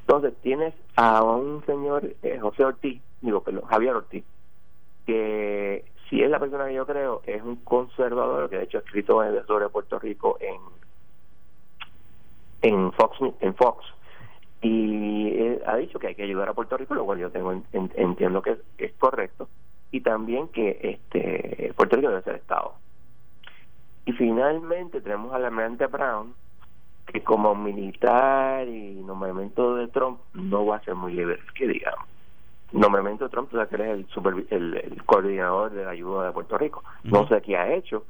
Entonces 0.00 0.34
tienes 0.42 0.74
a 0.96 1.22
un 1.22 1.64
señor 1.64 2.04
eh, 2.22 2.38
José 2.40 2.64
Ortiz, 2.64 3.00
digo, 3.20 3.42
perdón, 3.42 3.64
Javier 3.66 3.94
Ortiz, 3.94 4.24
que 5.06 5.84
si 6.08 6.22
es 6.22 6.30
la 6.30 6.38
persona 6.38 6.66
que 6.66 6.74
yo 6.74 6.86
creo, 6.86 7.22
es 7.24 7.42
un 7.42 7.56
conservador 7.56 8.50
que 8.50 8.58
de 8.58 8.64
hecho 8.64 8.78
ha 8.78 8.80
escrito 8.80 9.22
sobre 9.46 9.68
Puerto 9.68 9.98
Rico 9.98 10.36
en 10.40 10.60
en 12.62 12.92
Fox 12.92 13.18
en 13.40 13.54
Fox 13.54 13.84
y 14.62 15.58
ha 15.66 15.76
dicho 15.76 15.98
que 15.98 16.08
hay 16.08 16.14
que 16.14 16.22
ayudar 16.22 16.48
a 16.48 16.54
Puerto 16.54 16.76
Rico, 16.76 16.94
lo 16.94 17.04
cual 17.04 17.18
yo 17.18 17.30
tengo 17.30 17.52
entiendo 17.72 18.42
que 18.42 18.58
es, 18.78 18.92
correcto 18.94 19.48
y 19.90 20.00
también 20.00 20.48
que 20.48 20.78
este 20.82 21.74
Puerto 21.74 21.96
Rico 21.96 22.08
debe 22.08 22.22
ser 22.22 22.36
Estado. 22.36 22.74
Y 24.06 24.12
finalmente 24.12 25.00
tenemos 25.00 25.32
al 25.34 25.44
almirante 25.44 25.86
Brown 25.86 26.34
que 27.06 27.22
como 27.22 27.54
militar 27.54 28.66
y 28.68 28.94
nombramiento 29.04 29.74
de 29.74 29.88
Trump 29.88 30.20
no 30.34 30.64
va 30.64 30.76
a 30.76 30.84
ser 30.84 30.94
muy 30.94 31.12
libre, 31.12 31.40
que 31.54 31.66
digamos 31.66 32.06
nombramiento 32.72 33.24
de 33.24 33.30
Trump, 33.30 33.50
tú 33.50 33.56
sabes 33.56 33.68
que 33.68 33.76
él 33.76 33.82
es 33.82 34.50
el, 34.50 34.76
el, 34.76 35.04
coordinador 35.04 35.72
de 35.72 35.84
la 35.84 35.90
ayuda 35.90 36.26
de 36.26 36.32
Puerto 36.32 36.56
Rico. 36.56 36.82
No 37.04 37.28
sé 37.28 37.40
qué 37.42 37.56
ha 37.56 37.74
hecho, 37.74 38.04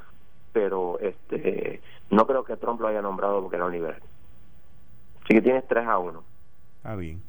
pero 0.53 0.99
este 1.01 1.81
no 2.11 2.27
creo 2.27 2.45
que 2.45 2.57
Trump 2.57 2.81
lo 2.81 2.89
haya 2.89 3.03
nombrado 3.03 3.41
porque 3.41 3.57
era 3.57 3.67
un 3.67 3.73
liberal. 3.73 4.01
Así 5.25 5.35
que 5.35 5.43
tienes 5.43 5.67
3 5.67 5.87
a 5.87 5.99
1. 5.99 6.23
Está 6.83 6.97
bien. 6.97 7.23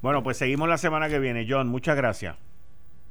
Bueno, 0.00 0.22
pues 0.22 0.36
seguimos 0.36 0.68
la 0.68 0.78
semana 0.78 1.08
que 1.08 1.18
viene. 1.18 1.46
John, 1.48 1.68
muchas 1.68 1.96
gracias. 1.96 2.36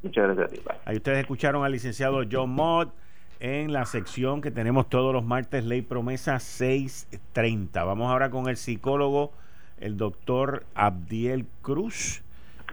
Muchas 0.01 0.35
gracias 0.35 0.51
a 0.51 0.73
ti. 0.73 0.79
Ahí 0.85 0.97
ustedes 0.97 1.19
escucharon 1.19 1.63
al 1.65 1.71
licenciado 1.71 2.21
John 2.29 2.51
Mott 2.51 2.93
en 3.39 3.73
la 3.73 3.85
sección 3.85 4.41
que 4.41 4.51
tenemos 4.51 4.89
todos 4.89 5.13
los 5.13 5.23
martes, 5.23 5.65
Ley 5.65 5.81
Promesa 5.81 6.39
630. 6.39 7.83
Vamos 7.83 8.11
ahora 8.11 8.29
con 8.29 8.47
el 8.47 8.57
psicólogo, 8.57 9.31
el 9.79 9.97
doctor 9.97 10.65
Abdiel 10.75 11.45
Cruz 11.61 12.23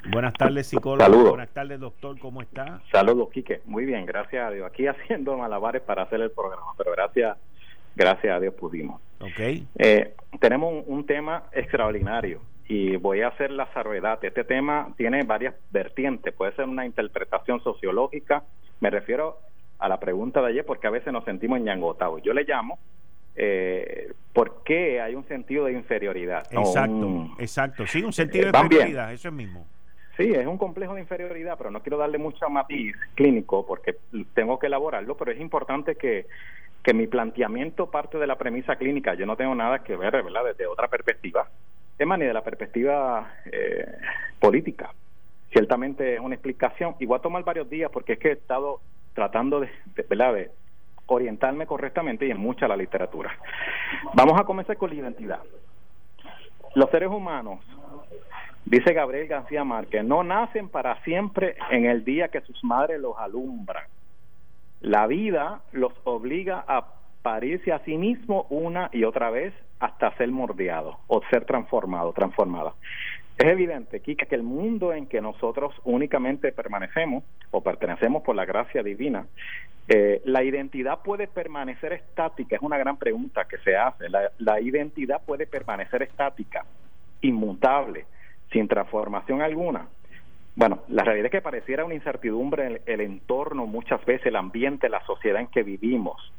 Buenas 0.08 0.34
tardes, 0.34 0.66
psicólogo. 0.66 1.04
Saludos. 1.04 1.30
Buenas 1.30 1.50
tardes, 1.50 1.78
doctor. 1.78 2.18
¿Cómo 2.18 2.40
está? 2.40 2.80
Saludos, 2.90 3.28
Quique. 3.30 3.60
Muy 3.66 3.84
bien, 3.84 4.06
gracias 4.06 4.46
a 4.46 4.50
Dios. 4.50 4.66
Aquí 4.66 4.86
haciendo 4.86 5.36
malabares 5.36 5.82
para 5.82 6.02
hacer 6.02 6.20
el 6.20 6.30
programa, 6.30 6.72
pero 6.76 6.92
gracias, 6.92 7.36
gracias 7.94 8.34
a 8.34 8.40
Dios 8.40 8.54
pudimos. 8.54 9.00
Ok. 9.20 9.40
Eh, 9.76 10.14
tenemos 10.40 10.84
un, 10.86 11.04
tema 11.04 11.44
extraordinario 11.52 12.40
y 12.70 12.94
voy 12.94 13.22
a 13.22 13.28
hacer 13.28 13.50
la 13.50 13.66
salvedad. 13.74 14.24
Este 14.24 14.44
tema 14.44 14.94
tiene 14.96 15.24
varias 15.24 15.56
vertientes. 15.72 16.32
Puede 16.32 16.52
ser 16.52 16.66
una 16.66 16.86
interpretación 16.86 17.60
sociológica. 17.64 18.44
Me 18.78 18.90
refiero 18.90 19.38
a 19.80 19.88
la 19.88 19.98
pregunta 19.98 20.40
de 20.40 20.50
ayer 20.50 20.64
porque 20.64 20.86
a 20.86 20.90
veces 20.90 21.12
nos 21.12 21.24
sentimos 21.24 21.58
enyangotados. 21.58 22.22
Yo 22.22 22.32
le 22.32 22.44
llamo 22.44 22.78
eh, 23.34 24.12
¿por 24.32 24.62
qué 24.62 25.00
hay 25.00 25.16
un 25.16 25.26
sentido 25.26 25.64
de 25.64 25.72
inferioridad? 25.72 26.46
Exacto, 26.52 27.30
exacto. 27.40 27.86
Sí, 27.88 28.04
un 28.04 28.12
sentido 28.12 28.52
de 28.52 28.58
inferioridad, 28.58 29.12
eso 29.12 29.28
es 29.28 29.34
mismo. 29.34 29.66
Sí, 30.16 30.30
es 30.32 30.46
un 30.46 30.58
complejo 30.58 30.94
de 30.94 31.00
inferioridad, 31.00 31.58
pero 31.58 31.72
no 31.72 31.82
quiero 31.82 31.98
darle 31.98 32.18
mucho 32.18 32.48
matiz 32.48 32.94
clínico 33.16 33.66
porque 33.66 33.96
tengo 34.34 34.60
que 34.60 34.68
elaborarlo, 34.68 35.16
pero 35.16 35.32
es 35.32 35.40
importante 35.40 35.96
que, 35.96 36.26
que 36.84 36.94
mi 36.94 37.08
planteamiento 37.08 37.90
parte 37.90 38.16
de 38.18 38.28
la 38.28 38.38
premisa 38.38 38.76
clínica. 38.76 39.14
Yo 39.14 39.26
no 39.26 39.36
tengo 39.36 39.56
nada 39.56 39.82
que 39.82 39.96
ver, 39.96 40.22
¿verdad?, 40.22 40.44
desde 40.44 40.66
otra 40.66 40.86
perspectiva, 40.86 41.48
ni 42.06 42.24
de 42.24 42.32
la 42.32 42.42
perspectiva 42.42 43.34
eh, 43.44 43.86
política. 44.38 44.92
Ciertamente 45.52 46.14
es 46.14 46.20
una 46.20 46.34
explicación, 46.34 46.94
y 46.98 47.06
voy 47.06 47.18
a 47.18 47.22
tomar 47.22 47.44
varios 47.44 47.68
días 47.68 47.90
porque 47.92 48.14
es 48.14 48.18
que 48.18 48.28
he 48.28 48.32
estado 48.32 48.80
tratando 49.14 49.60
de, 49.60 49.68
¿verdad?, 50.08 50.34
de 50.34 50.50
orientarme 51.06 51.66
correctamente 51.66 52.26
y 52.26 52.30
en 52.30 52.38
mucha 52.38 52.68
la 52.68 52.76
literatura. 52.76 53.36
Vamos 54.14 54.40
a 54.40 54.44
comenzar 54.44 54.76
con 54.76 54.90
la 54.90 54.96
identidad. 54.96 55.40
Los 56.74 56.88
seres 56.90 57.08
humanos 57.08 57.60
Dice 58.64 58.92
Gabriel 58.92 59.26
García 59.26 59.64
Márquez, 59.64 60.04
no 60.04 60.22
nacen 60.22 60.68
para 60.68 61.02
siempre 61.02 61.56
en 61.70 61.86
el 61.86 62.04
día 62.04 62.28
que 62.28 62.40
sus 62.42 62.62
madres 62.62 63.00
los 63.00 63.16
alumbran. 63.18 63.84
La 64.80 65.06
vida 65.06 65.62
los 65.72 65.92
obliga 66.04 66.64
a 66.68 66.86
parirse 67.22 67.72
a 67.72 67.80
sí 67.80 67.96
mismo 67.96 68.46
una 68.50 68.88
y 68.92 69.04
otra 69.04 69.30
vez 69.30 69.54
hasta 69.80 70.14
ser 70.16 70.30
mordeado 70.30 70.98
o 71.08 71.22
ser 71.30 71.44
transformado, 71.44 72.12
transformada. 72.12 72.74
Es 73.36 73.46
evidente, 73.46 74.00
Kika, 74.00 74.26
que 74.26 74.34
el 74.34 74.42
mundo 74.42 74.92
en 74.92 75.06
que 75.06 75.20
nosotros 75.20 75.74
únicamente 75.84 76.52
permanecemos 76.52 77.24
o 77.50 77.62
pertenecemos 77.62 78.22
por 78.22 78.36
la 78.36 78.44
gracia 78.44 78.82
divina, 78.82 79.26
eh, 79.88 80.20
la 80.24 80.44
identidad 80.44 81.00
puede 81.02 81.26
permanecer 81.26 81.94
estática, 81.94 82.56
es 82.56 82.62
una 82.62 82.78
gran 82.78 82.98
pregunta 82.98 83.46
que 83.48 83.58
se 83.58 83.76
hace. 83.76 84.06
la 84.38 84.60
identidad 84.60 85.22
puede 85.24 85.46
permanecer 85.46 86.02
estática, 86.02 86.64
inmutable, 87.22 88.04
sin 88.52 88.68
transformación 88.68 89.40
alguna. 89.40 89.88
Bueno, 90.54 90.80
la 90.88 91.04
realidad 91.04 91.26
es 91.26 91.32
que 91.32 91.40
pareciera 91.40 91.84
una 91.84 91.94
incertidumbre 91.94 92.82
el 92.84 93.00
entorno, 93.00 93.66
muchas 93.66 94.04
veces 94.04 94.26
el 94.26 94.36
ambiente, 94.36 94.88
la 94.88 95.04
sociedad 95.06 95.40
en 95.40 95.46
que 95.46 95.62
vivimos. 95.62 96.32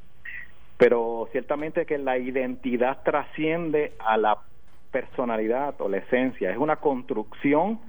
Pero 0.82 1.30
ciertamente 1.32 1.86
que 1.86 2.00
la 2.00 2.18
identidad 2.18 3.04
trasciende 3.04 3.94
a 4.00 4.18
la 4.18 4.40
personalidad 4.90 5.80
o 5.80 5.88
la 5.88 5.98
esencia, 5.98 6.50
es 6.50 6.58
una 6.58 6.78
construcción 6.78 7.80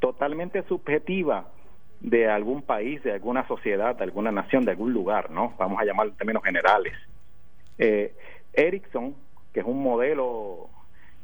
totalmente 0.00 0.64
subjetiva 0.64 1.46
de 2.00 2.28
algún 2.28 2.62
país, 2.62 3.04
de 3.04 3.12
alguna 3.12 3.46
sociedad, 3.46 3.94
de 3.94 4.02
alguna 4.02 4.32
nación, 4.32 4.64
de 4.64 4.72
algún 4.72 4.92
lugar, 4.92 5.30
¿no? 5.30 5.54
Vamos 5.60 5.80
a 5.80 5.84
llamarlo 5.84 6.10
en 6.10 6.18
términos 6.18 6.42
generales. 6.42 6.94
Eh, 7.78 8.14
que 8.52 9.60
es 9.60 9.64
un 9.64 9.80
modelo 9.80 10.70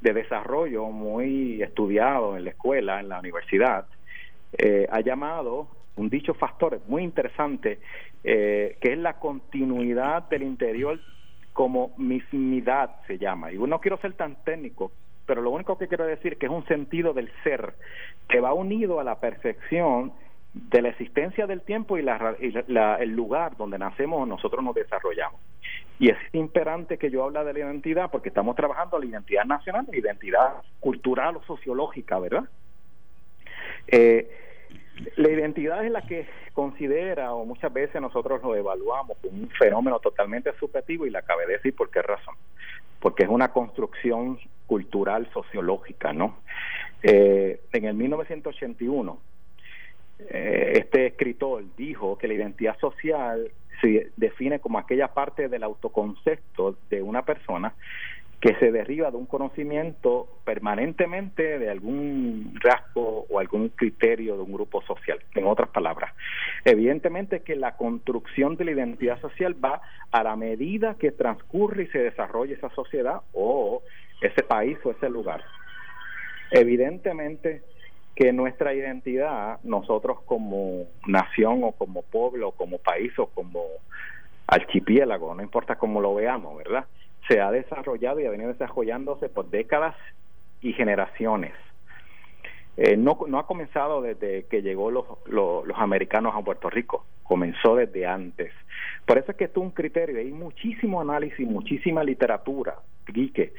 de 0.03 0.13
desarrollo 0.13 0.87
muy 0.91 1.61
estudiado 1.61 2.37
en 2.37 2.45
la 2.45 2.51
escuela, 2.51 3.01
en 3.01 3.09
la 3.09 3.19
universidad, 3.19 3.87
eh, 4.57 4.87
ha 4.93 5.01
llamado 5.01 5.67
un 5.97 6.09
dicho 6.09 6.35
factor 6.35 6.81
muy 6.87 7.03
interesante, 7.03 7.81
eh, 8.23 8.77
que 8.81 8.93
es 8.93 8.99
la 8.99 9.15
continuidad 9.15 10.29
del 10.29 10.45
interior 10.45 11.01
como 11.57 11.95
mismidad 11.97 12.97
se 13.07 13.17
llama. 13.17 13.51
Y 13.51 13.57
no 13.57 13.81
quiero 13.81 13.97
ser 13.97 14.13
tan 14.13 14.37
técnico, 14.45 14.93
pero 15.25 15.41
lo 15.41 15.51
único 15.51 15.79
que 15.79 15.89
quiero 15.89 16.05
decir 16.05 16.35
es 16.35 16.39
que 16.39 16.45
es 16.45 16.53
un 16.53 16.67
sentido 16.67 17.15
del 17.15 17.33
ser 17.43 17.73
que 18.29 18.41
va 18.41 18.53
unido 18.53 19.01
a 19.01 19.05
la 19.05 19.21
perfección 19.21 20.13
de 20.53 20.83
la 20.83 20.91
existencia 20.91 21.47
del 21.47 21.63
tiempo 21.63 21.97
y, 21.97 22.03
la, 22.03 22.37
el 23.01 23.11
lugar 23.17 23.57
donde 23.57 23.79
nacemos 23.79 24.29
nosotros 24.29 24.63
nos 24.63 24.75
desarrollamos. 24.75 25.41
Y 25.99 26.11
es 26.11 26.19
imperante 26.35 26.99
que 26.99 27.11
yo 27.11 27.25
hable 27.25 27.43
de 27.43 27.55
la 27.55 27.59
identidad 27.61 28.11
porque 28.11 28.29
estamos 28.29 28.55
trabajando 28.55 28.99
la 28.99 29.07
identidad 29.07 29.47
nacional, 29.47 29.87
la 29.91 29.97
identidad 29.97 30.57
cultural 30.79 31.37
o 31.37 31.43
sociológica, 31.45 32.19
¿verdad? 32.19 32.45
Eh, 33.87 34.46
la 35.17 35.31
identidad 35.31 35.85
es 35.85 35.91
la 35.91 36.03
que 36.03 36.27
considera 36.53 37.33
o 37.35 37.45
muchas 37.45 37.73
veces 37.73 38.01
nosotros 38.01 38.43
lo 38.43 38.55
evaluamos 38.57 39.19
como 39.19 39.43
un 39.43 39.51
fenómeno 39.51 39.99
totalmente 39.99 40.53
subjetivo 40.59 41.07
y 41.07 41.11
la 41.11 41.23
cabe 41.23 41.47
decir 41.47 41.75
por 41.75 41.91
qué 41.91 42.03
razón. 42.03 42.35
Porque 43.01 43.25
es 43.25 43.29
una 43.29 43.53
construcción 43.53 44.39
cultural 44.67 45.29
sociológica, 45.33 46.13
¿no? 46.13 46.39
Eh, 47.03 47.61
en 47.73 47.85
el 47.85 47.95
1981 47.95 49.21
eh, 50.19 50.73
este 50.77 51.07
escritor 51.07 51.65
dijo 51.77 52.17
que 52.17 52.27
la 52.27 52.35
identidad 52.35 52.79
social 52.79 53.51
se 53.81 54.11
define 54.17 54.61
como 54.61 54.79
aquella 54.79 55.09
parte 55.09 55.49
del 55.49 55.63
autoconcepto 55.63 56.77
de 56.89 57.03
una 57.03 57.23
persona 57.23 57.75
que 58.41 58.55
se 58.57 58.71
deriva 58.71 59.11
de 59.11 59.17
un 59.17 59.27
conocimiento 59.27 60.29
permanentemente 60.45 61.59
de 61.59 61.71
algún 61.71 62.53
rasgo 62.61 63.27
o 63.31 63.39
algún 63.39 63.71
criterio 63.71 64.37
de 64.37 64.43
un 64.43 64.53
grupo 64.53 64.83
social. 64.83 65.19
En 65.35 65.47
otras 65.47 65.71
palabras, 65.71 66.13
evidentemente 66.65 67.41
que 67.41 67.57
la 67.57 67.77
construcción 67.77 68.57
de 68.57 68.67
la 68.67 68.73
identidad 68.73 69.21
social 69.21 69.57
va 69.65 69.81
a 70.11 70.23
la 70.23 70.37
medida 70.37 70.97
que 70.99 71.13
transcurre 71.13 71.85
y 71.85 71.87
se 71.89 71.99
desarrolla 71.99 72.55
esa 72.55 72.71
sociedad 72.71 73.23
o 73.33 73.83
ese 74.21 74.43
país 74.43 74.79
o 74.85 74.91
ese 74.91 75.09
lugar. 75.09 75.43
Evidentemente, 76.51 77.63
que 78.15 78.33
nuestra 78.33 78.73
identidad, 78.75 79.61
nosotros 79.63 80.21
como 80.25 80.87
nación 81.07 81.65
o 81.65 81.73
como 81.73 82.03
pueblo, 82.03 82.53
como 82.53 82.79
país 82.79 83.13
o 83.19 83.27
como 83.27 83.65
archipiélago, 84.47 85.35
no 85.35 85.43
importa 85.43 85.77
cómo 85.77 86.01
lo 86.01 86.15
veamos, 86.15 86.57
¿verdad? 86.57 86.87
Se 87.29 87.41
ha 87.41 87.51
desarrollado 87.51 88.21
y 88.21 88.27
ha 88.27 88.31
venido 88.31 88.53
desarrollándose 88.53 89.29
por 89.29 89.51
décadas 89.51 89.97
y 90.61 90.73
generaciones. 90.73 91.53
Eh, 92.77 92.97
no, 92.97 93.19
no 93.27 93.39
ha 93.39 93.47
comenzado 93.47 94.03
desde 94.03 94.45
que 94.47 94.61
llegó 94.61 94.91
los, 94.91 95.07
los, 95.27 95.65
americanos 95.77 96.35
a 96.37 96.43
Puerto 96.43 96.69
Rico, 96.69 97.07
comenzó 97.23 97.75
desde 97.75 98.07
antes. 98.07 98.53
Por 99.07 99.17
eso 99.17 99.31
es 99.31 99.37
que 99.39 99.45
esto 99.45 99.61
es 99.61 99.67
un 99.67 99.73
criterio, 99.73 100.19
hay 100.19 100.31
muchísimo 100.31 101.01
análisis, 101.01 101.47
muchísima 101.47 102.05
literatura, 102.05 102.77
Quique, 103.07 103.55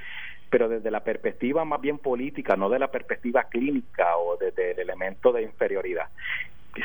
pero 0.52 0.70
desde 0.70 0.92
la 0.92 1.04
perspectiva 1.04 1.66
más 1.66 1.82
bien 1.82 1.98
política, 1.98 2.56
no 2.56 2.70
de 2.70 2.78
la 2.78 2.92
perspectiva 2.92 3.46
clínica 3.46 4.18
o 4.18 4.38
desde 4.38 4.72
el 4.72 4.80
elemento 4.80 5.32
de 5.32 5.42
inferioridad. 5.42 6.10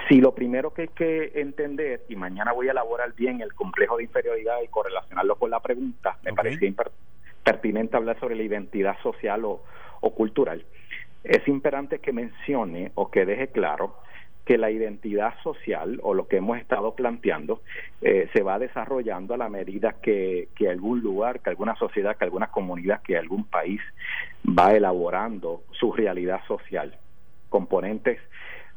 Si 0.09 0.20
lo 0.20 0.34
primero 0.34 0.72
que 0.72 0.82
hay 0.82 0.88
que 0.88 1.32
entender, 1.34 2.05
y 2.09 2.16
mañana 2.16 2.53
voy 2.53 2.68
a 2.68 2.72
elaborar 2.72 3.14
bien 3.14 3.40
el 3.40 3.55
complejo 3.55 3.97
de 3.97 4.05
inferioridad 4.05 4.62
y 4.62 4.68
correlacionarlo 4.68 5.36
con 5.36 5.51
la 5.51 5.61
pregunta, 5.61 6.18
me 6.22 6.32
parecía 6.32 6.72
pertinente 7.45 7.97
hablar 7.97 8.18
sobre 8.20 8.36
la 8.36 8.43
identidad 8.43 8.97
social 9.03 9.45
o, 9.45 9.62
o 10.01 10.14
cultural, 10.14 10.64
es 11.24 11.47
imperante 11.47 11.99
que 12.01 12.12
mencione 12.12 12.93
o 12.95 13.11
que 13.11 13.24
deje 13.24 13.49
claro 13.49 13.97
que 14.45 14.59
la 14.59 14.70
identidad 14.70 15.34
social 15.43 16.01
o 16.03 16.14
lo 16.14 16.26
que 16.26 16.38
hemos 16.38 16.59
estado 16.59 16.97
planteando 16.97 17.62
eh, 18.01 18.28
se 18.32 18.43
va 18.43 18.59
desarrollando 18.59 19.34
a 19.34 19.36
la 19.36 19.49
medida 19.49 19.97
que, 20.03 20.49
que 20.57 20.68
algún 20.68 21.01
lugar, 21.01 21.40
que 21.40 21.51
alguna 21.51 21.76
sociedad, 21.76 22.16
que 22.16 22.24
alguna 22.24 22.49
comunidad, 22.49 23.03
que 23.03 23.16
algún 23.16 23.45
país 23.45 23.80
va 24.47 24.74
elaborando 24.74 25.62
su 25.70 25.93
realidad 25.93 26.40
social. 26.49 26.99
Componentes 27.51 28.18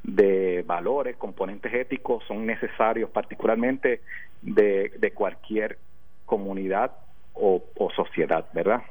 de 0.06 0.64
valores, 0.68 1.18
componentes 1.18 1.74
éticos 1.74 2.24
son 2.28 2.46
necesarios 2.46 3.10
particularmente 3.10 4.02
de, 4.42 4.94
de 5.00 5.12
cualquier 5.12 5.80
comunidad 6.26 6.92
o, 7.34 7.64
o 7.76 7.90
sociedad, 7.92 8.46
¿verdad? 8.54 8.84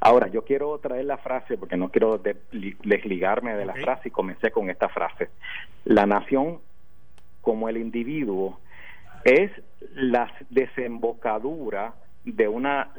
Ahora, 0.00 0.28
yo 0.28 0.44
quiero 0.44 0.76
traer 0.78 1.06
la 1.06 1.16
frase, 1.16 1.56
porque 1.56 1.76
no 1.76 1.88
quiero 1.88 2.18
desligarme 2.18 3.54
de 3.54 3.64
la 3.64 3.74
frase, 3.74 4.08
y 4.08 4.10
comencé 4.10 4.50
con 4.50 4.68
esta 4.68 4.88
frase. 4.88 5.30
La 5.84 6.06
nación, 6.06 6.58
como 7.40 7.68
el 7.68 7.76
individuo, 7.76 8.58
es 9.24 9.50
la 9.94 10.30
desembocadura 10.50 11.94
de, 12.24 12.48
una, 12.48 12.90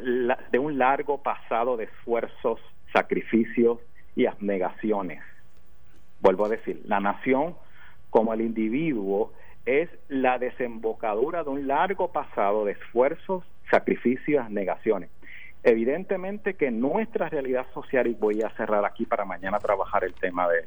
de 0.51 0.59
un 0.59 0.77
largo 0.77 1.21
pasado 1.21 1.77
de 1.77 1.85
esfuerzos, 1.85 2.59
sacrificios 2.93 3.79
y 4.15 4.25
abnegaciones. 4.25 5.21
Vuelvo 6.23 6.45
a 6.45 6.49
decir, 6.49 6.81
la 6.85 7.01
nación, 7.01 7.53
como 8.09 8.33
el 8.33 8.39
individuo, 8.39 9.33
es 9.65 9.89
la 10.07 10.39
desembocadura 10.39 11.43
de 11.43 11.49
un 11.49 11.67
largo 11.67 12.13
pasado 12.13 12.63
de 12.63 12.71
esfuerzos, 12.71 13.43
sacrificios 13.69 14.29
y 14.29 14.37
abnegaciones. 14.37 15.09
Evidentemente 15.63 16.53
que 16.53 16.71
nuestra 16.71 17.27
realidad 17.27 17.65
social, 17.73 18.07
y 18.07 18.13
voy 18.13 18.41
a 18.41 18.49
cerrar 18.51 18.85
aquí 18.85 19.05
para 19.05 19.25
mañana 19.25 19.59
trabajar 19.59 20.05
el 20.05 20.13
tema 20.13 20.47
de, 20.47 20.65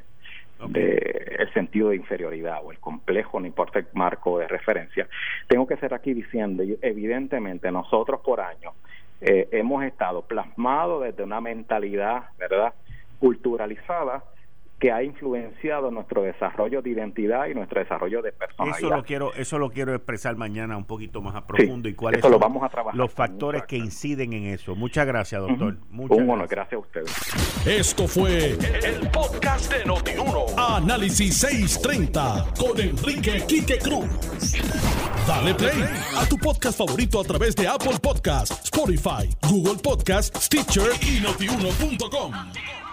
el 1.39 1.51
sentido 1.55 1.89
de 1.89 1.95
inferioridad 1.95 2.59
o 2.63 2.71
el 2.71 2.77
complejo, 2.77 3.39
no 3.39 3.47
importa 3.47 3.79
el 3.79 3.87
marco 3.93 4.37
de 4.37 4.47
referencia, 4.47 5.07
tengo 5.47 5.65
que 5.65 5.77
ser 5.77 5.95
aquí 5.95 6.13
diciendo, 6.13 6.63
evidentemente 6.83 7.71
nosotros 7.71 8.21
por 8.23 8.41
años 8.41 8.75
eh, 9.21 9.47
hemos 9.53 9.83
estado 9.83 10.21
plasmados 10.21 11.03
desde 11.03 11.23
una 11.23 11.41
mentalidad, 11.41 12.25
¿verdad?, 12.37 12.75
culturalizada 13.17 14.23
que 14.79 14.91
ha 14.91 15.01
influenciado 15.01 15.89
nuestro 15.89 16.21
desarrollo 16.21 16.81
de 16.83 16.91
identidad 16.91 17.47
y 17.47 17.55
nuestro 17.55 17.79
desarrollo 17.79 18.21
de 18.21 18.31
personalidad. 18.31 18.77
Eso 18.77 18.89
lo 18.89 19.03
quiero, 19.03 19.33
eso 19.33 19.57
lo 19.57 19.71
quiero 19.71 19.95
expresar 19.95 20.35
mañana 20.35 20.77
un 20.77 20.85
poquito 20.85 21.21
más 21.21 21.35
a 21.35 21.47
profundo 21.47 21.89
y 21.89 21.95
cuáles 21.95 22.21
son 22.21 22.31
lo 22.31 22.39
vamos 22.39 22.63
a 22.63 22.69
trabajar 22.69 22.95
los 22.95 23.11
factores 23.11 23.63
que 23.63 23.77
inciden 23.77 24.33
en 24.33 24.45
eso. 24.45 24.75
Muchas 24.75 25.07
gracias, 25.07 25.41
doctor. 25.41 25.77
un 25.91 26.29
honor, 26.29 26.47
gracias 26.47 26.73
a 26.73 26.77
ustedes. 26.77 27.65
Esto 27.65 28.07
fue 28.07 28.51
el, 28.51 29.09
podcast 29.11 29.73
de 29.73 29.85
Notiuno. 29.85 30.45
Análisis 30.57 31.37
630 31.37 32.53
con 32.59 32.79
Enrique 32.79 33.43
Quique 33.47 33.79
Cruz. 33.79 34.07
Dale 35.27 35.55
play 35.55 35.83
a 36.17 36.25
tu 36.29 36.37
podcast 36.37 36.77
favorito 36.77 37.19
a 37.19 37.23
través 37.23 37.55
de 37.55 37.67
Apple 37.67 37.97
Podcasts, 38.01 38.65
Spotify, 38.65 39.27
Google 39.49 39.81
Podcasts, 39.81 40.45
Stitcher 40.45 40.91
y 41.01 41.19
notiuno.com. 41.19 42.86